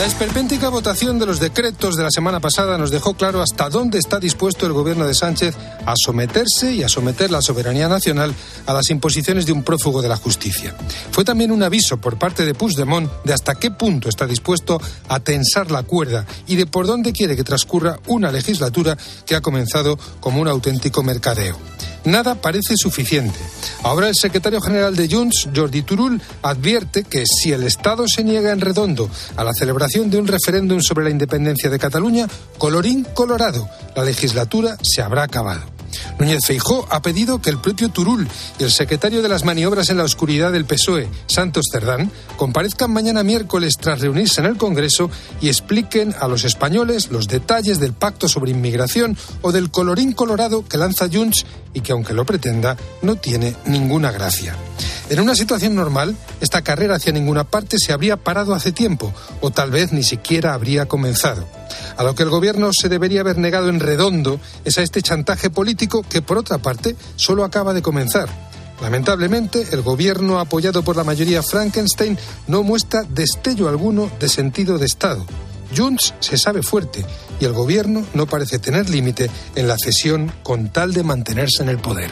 [0.00, 3.98] La esperpéntica votación de los decretos de la semana pasada nos dejó claro hasta dónde
[3.98, 8.34] está dispuesto el gobierno de Sánchez a someterse y a someter la soberanía nacional
[8.64, 10.74] a las imposiciones de un prófugo de la justicia.
[11.10, 15.20] Fue también un aviso por parte de Puigdemont de hasta qué punto está dispuesto a
[15.20, 18.96] tensar la cuerda y de por dónde quiere que transcurra una legislatura
[19.26, 21.58] que ha comenzado como un auténtico mercadeo.
[22.04, 23.38] Nada parece suficiente.
[23.82, 28.52] Ahora el secretario general de Junts, Jordi Turul, advierte que si el Estado se niega
[28.52, 32.26] en redondo a la celebración de un referéndum sobre la independencia de Cataluña,
[32.58, 35.80] colorín colorado, la legislatura se habrá acabado.
[36.18, 38.28] Núñez Feijó ha pedido que el propio Turul
[38.58, 43.22] y el secretario de las maniobras en la oscuridad del PSOE, Santos Cerdán, comparezcan mañana
[43.22, 48.28] miércoles tras reunirse en el Congreso y expliquen a los españoles los detalles del pacto
[48.28, 53.16] sobre inmigración o del colorín colorado que lanza Junts y que, aunque lo pretenda, no
[53.16, 54.56] tiene ninguna gracia.
[55.08, 59.50] En una situación normal, esta carrera hacia ninguna parte se habría parado hace tiempo, o
[59.50, 61.46] tal vez ni siquiera habría comenzado.
[61.96, 65.50] A lo que el gobierno se debería haber negado en redondo es a este chantaje
[65.50, 68.28] político que, por otra parte, solo acaba de comenzar.
[68.80, 72.16] Lamentablemente, el gobierno apoyado por la mayoría Frankenstein
[72.46, 75.26] no muestra destello alguno de sentido de Estado.
[75.76, 77.04] Junts se sabe fuerte
[77.40, 81.68] y el gobierno no parece tener límite en la cesión con tal de mantenerse en
[81.68, 82.10] el poder.